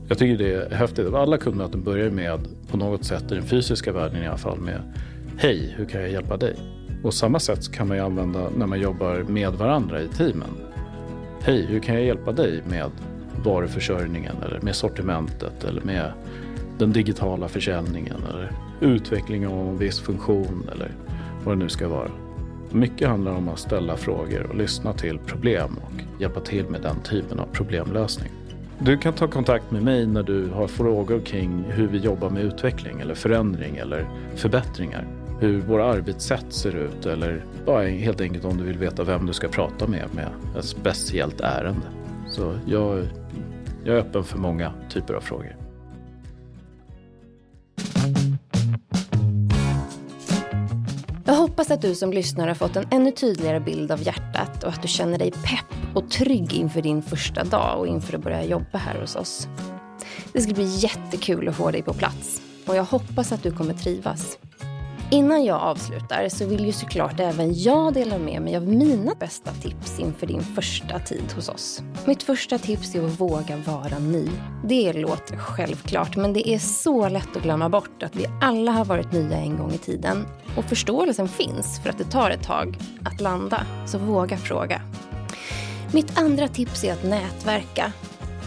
Jag 0.09 0.19
tycker 0.19 0.45
det 0.45 0.53
är 0.53 0.71
häftigt. 0.71 1.15
Alla 1.15 1.39
kundmöten 1.39 1.83
börjar 1.83 2.11
med, 2.11 2.41
på 2.71 2.77
något 2.77 3.05
sätt 3.05 3.33
i 3.33 3.35
den 3.35 3.45
fysiska 3.45 3.93
världen 3.93 4.23
i 4.23 4.27
alla 4.27 4.37
fall, 4.37 4.59
med 4.59 4.83
Hej, 5.37 5.75
hur 5.77 5.85
kan 5.85 6.01
jag 6.01 6.11
hjälpa 6.11 6.37
dig? 6.37 6.57
Och 7.03 7.15
samma 7.15 7.39
sätt 7.39 7.73
kan 7.73 7.89
man 7.89 7.97
ju 7.97 8.03
använda 8.03 8.51
när 8.57 8.67
man 8.67 8.81
jobbar 8.81 9.25
med 9.29 9.53
varandra 9.53 10.03
i 10.03 10.09
teamen. 10.09 10.49
Hej, 11.43 11.67
hur 11.69 11.81
kan 11.81 11.95
jag 11.95 12.05
hjälpa 12.05 12.33
dig 12.33 12.63
med 12.69 12.91
varuförsörjningen 13.45 14.37
eller 14.47 14.61
med 14.61 14.77
sortimentet 14.77 15.65
eller 15.65 15.83
med 15.83 16.13
den 16.79 16.93
digitala 16.93 17.49
försäljningen 17.49 18.17
eller 18.29 18.53
utveckling 18.81 19.47
av 19.47 19.69
en 19.69 19.79
viss 19.79 20.01
funktion 20.01 20.71
eller 20.73 20.93
vad 21.45 21.57
det 21.57 21.59
nu 21.59 21.69
ska 21.69 21.89
vara. 21.89 22.11
Mycket 22.71 23.09
handlar 23.09 23.33
om 23.33 23.49
att 23.49 23.59
ställa 23.59 23.97
frågor 23.97 24.47
och 24.51 24.57
lyssna 24.57 24.93
till 24.93 25.19
problem 25.19 25.77
och 25.83 26.21
hjälpa 26.21 26.41
till 26.41 26.65
med 26.65 26.83
den 26.83 27.01
typen 27.01 27.39
av 27.39 27.47
problemlösning. 27.53 28.31
Du 28.79 28.99
kan 28.99 29.13
ta 29.13 29.29
kontakt 29.29 29.71
med 29.71 29.83
mig 29.83 30.07
när 30.07 30.23
du 30.23 30.49
har 30.49 30.67
frågor 30.67 31.21
kring 31.21 31.65
hur 31.69 31.89
vi 31.89 31.99
jobbar 31.99 32.31
med 32.31 32.45
utveckling 32.45 33.01
eller 33.01 33.15
förändring 33.15 33.77
eller 33.77 34.09
förbättringar 34.35 35.07
hur 35.41 35.61
våra 35.61 35.85
arbetssätt 35.85 36.47
ser 36.49 36.77
ut 36.77 37.07
eller 37.07 37.45
bara 37.67 37.83
helt 37.83 38.21
enkelt 38.21 38.45
om 38.45 38.57
du 38.57 38.65
vill 38.65 38.79
veta 38.79 39.05
vem 39.05 39.27
du 39.27 39.33
ska 39.33 39.49
prata 39.49 39.87
med 39.87 40.05
med 40.15 40.29
ett 40.59 40.65
speciellt 40.65 41.41
ärende. 41.41 41.87
Så 42.31 42.59
jag, 42.67 43.07
jag 43.85 43.97
är 43.97 44.01
öppen 44.01 44.25
för 44.25 44.39
många 44.39 44.73
typer 44.91 45.15
av 45.15 45.21
frågor. 45.21 45.57
Hoppas 51.69 51.85
att 51.85 51.91
du 51.91 51.95
som 51.95 52.13
lyssnar 52.13 52.49
har 52.49 52.55
fått 52.55 52.77
en 52.77 52.87
ännu 52.91 53.11
tydligare 53.11 53.61
bild 53.61 53.93
av 53.93 54.03
hjärtat 54.03 54.65
och 54.65 54.73
att 54.73 54.83
du 54.83 54.89
känner 54.89 55.19
dig 55.19 55.31
pepp 55.31 55.97
och 55.97 56.11
trygg 56.11 56.53
inför 56.53 56.83
din 56.83 57.03
första 57.03 57.45
dag 57.45 57.79
och 57.79 57.87
inför 57.87 58.15
att 58.15 58.25
börja 58.25 58.45
jobba 58.45 58.79
här 58.79 59.01
hos 59.01 59.17
oss. 59.17 59.49
Det 60.33 60.41
ska 60.41 60.55
bli 60.55 60.77
jättekul 60.77 61.49
att 61.49 61.57
få 61.57 61.71
dig 61.71 61.83
på 61.83 61.95
plats 61.95 62.43
och 62.67 62.77
jag 62.77 62.85
hoppas 62.85 63.33
att 63.33 63.43
du 63.43 63.53
kommer 63.53 63.75
trivas. 63.75 64.39
Innan 65.11 65.45
jag 65.45 65.61
avslutar 65.61 66.29
så 66.29 66.47
vill 66.47 66.67
ju 66.67 66.73
såklart 66.73 67.21
även 67.21 67.63
jag 67.63 67.95
dela 67.95 68.19
med 68.19 68.43
mig 68.43 68.57
av 68.57 68.69
mina 68.69 69.15
bästa 69.15 69.51
tips 69.53 69.99
inför 69.99 70.27
din 70.27 70.43
första 70.43 70.99
tid 70.99 71.33
hos 71.35 71.49
oss. 71.49 71.83
Mitt 72.07 72.23
första 72.23 72.59
tips 72.59 72.95
är 72.95 73.07
att 73.07 73.21
våga 73.21 73.57
vara 73.57 73.99
ny. 73.99 74.29
Det 74.65 74.93
låter 74.93 75.37
självklart, 75.37 76.17
men 76.17 76.33
det 76.33 76.49
är 76.49 76.59
så 76.59 77.09
lätt 77.09 77.37
att 77.37 77.43
glömma 77.43 77.69
bort 77.69 78.03
att 78.03 78.17
vi 78.17 78.27
alla 78.41 78.73
har 78.73 78.85
varit 78.85 79.13
nya 79.13 79.37
en 79.37 79.57
gång 79.57 79.73
i 79.73 79.79
tiden. 79.79 80.27
Och 80.57 80.65
förståelsen 80.65 81.29
finns 81.29 81.81
för 81.83 81.91
att 81.91 81.99
det 81.99 82.11
tar 82.11 82.31
ett 82.31 82.45
tag 82.45 82.79
att 83.05 83.21
landa, 83.21 83.67
så 83.87 83.99
våga 83.99 84.37
fråga. 84.37 84.83
Mitt 85.93 86.19
andra 86.19 86.49
tips 86.49 86.85
är 86.85 86.93
att 86.93 87.05
nätverka. 87.05 87.93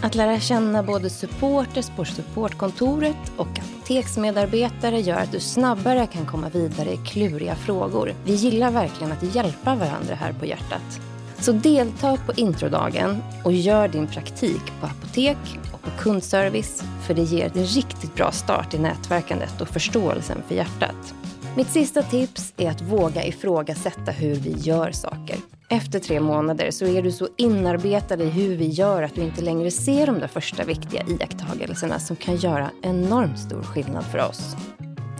Att 0.02 0.14
lära 0.14 0.40
känna 0.40 0.82
både 0.82 1.10
supporters 1.10 1.90
på 1.96 2.04
supportkontoret 2.04 3.32
och 3.36 3.48
apoteksmedarbetare 3.48 5.00
gör 5.00 5.16
att 5.16 5.32
du 5.32 5.40
snabbare 5.40 6.06
kan 6.06 6.26
komma 6.26 6.48
vidare 6.48 6.92
i 6.92 6.96
kluriga 6.96 7.54
frågor. 7.54 8.14
Vi 8.24 8.34
gillar 8.34 8.70
verkligen 8.70 9.12
att 9.12 9.34
hjälpa 9.34 9.74
varandra 9.74 10.14
här 10.14 10.32
på 10.32 10.46
hjärtat. 10.46 11.00
Så 11.38 11.52
delta 11.52 12.16
på 12.16 12.32
introdagen 12.36 13.22
och 13.44 13.52
gör 13.52 13.88
din 13.88 14.06
praktik 14.06 14.72
på 14.80 14.86
apotek 14.86 15.38
och 15.72 15.82
på 15.82 15.90
kundservice 15.98 16.84
för 17.06 17.14
det 17.14 17.22
ger 17.22 17.56
en 17.56 17.64
riktigt 17.64 18.14
bra 18.14 18.32
start 18.32 18.74
i 18.74 18.78
nätverkandet 18.78 19.60
och 19.60 19.68
förståelsen 19.68 20.42
för 20.48 20.54
hjärtat. 20.54 21.14
Mitt 21.56 21.70
sista 21.70 22.02
tips 22.02 22.52
är 22.56 22.70
att 22.70 22.82
våga 22.82 23.24
ifrågasätta 23.24 24.10
hur 24.10 24.34
vi 24.34 24.50
gör 24.50 24.92
saker. 24.92 25.36
Efter 25.72 25.98
tre 25.98 26.20
månader 26.20 26.70
så 26.70 26.86
är 26.86 27.02
du 27.02 27.12
så 27.12 27.28
inarbetad 27.36 28.22
i 28.22 28.28
hur 28.28 28.56
vi 28.56 28.66
gör 28.66 29.02
att 29.02 29.14
du 29.14 29.20
inte 29.20 29.42
längre 29.42 29.70
ser 29.70 30.06
de 30.06 30.18
där 30.18 30.26
första 30.26 30.64
viktiga 30.64 31.02
iakttagelserna 31.08 31.98
som 31.98 32.16
kan 32.16 32.36
göra 32.36 32.70
enormt 32.82 33.38
stor 33.38 33.62
skillnad 33.62 34.04
för 34.04 34.28
oss. 34.28 34.56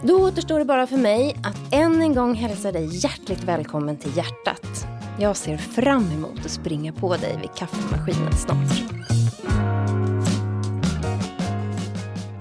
Då 0.03 0.27
återstår 0.27 0.59
det 0.59 0.65
bara 0.65 0.87
för 0.87 0.97
mig 0.97 1.35
att 1.43 1.73
än 1.73 2.01
en 2.01 2.15
gång 2.15 2.35
hälsa 2.35 2.71
dig 2.71 2.89
hjärtligt 2.91 3.43
välkommen 3.43 3.97
till 3.97 4.17
hjärtat. 4.17 4.87
Jag 5.19 5.37
ser 5.37 5.57
fram 5.57 6.11
emot 6.11 6.45
att 6.45 6.51
springa 6.51 6.93
på 6.93 7.15
dig 7.17 7.37
vid 7.41 7.49
kaffemaskinen 7.55 8.33
snart. 8.33 8.83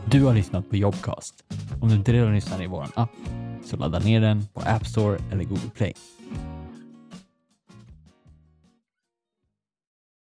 Du 0.04 0.24
har 0.24 0.34
lyssnat 0.34 0.70
på 0.70 0.76
Jobcast. 0.76 1.34
Om 1.80 1.88
du 1.88 1.94
inte 1.94 2.12
redan 2.12 2.34
lyssnar 2.34 2.62
i 2.62 2.66
vår 2.66 2.86
app 2.94 3.10
så 3.64 3.76
ladda 3.76 3.98
ner 3.98 4.20
den 4.20 4.46
på 4.54 4.60
App 4.60 4.86
Store 4.86 5.18
eller 5.32 5.44
Google 5.44 5.70
Play. 5.74 5.94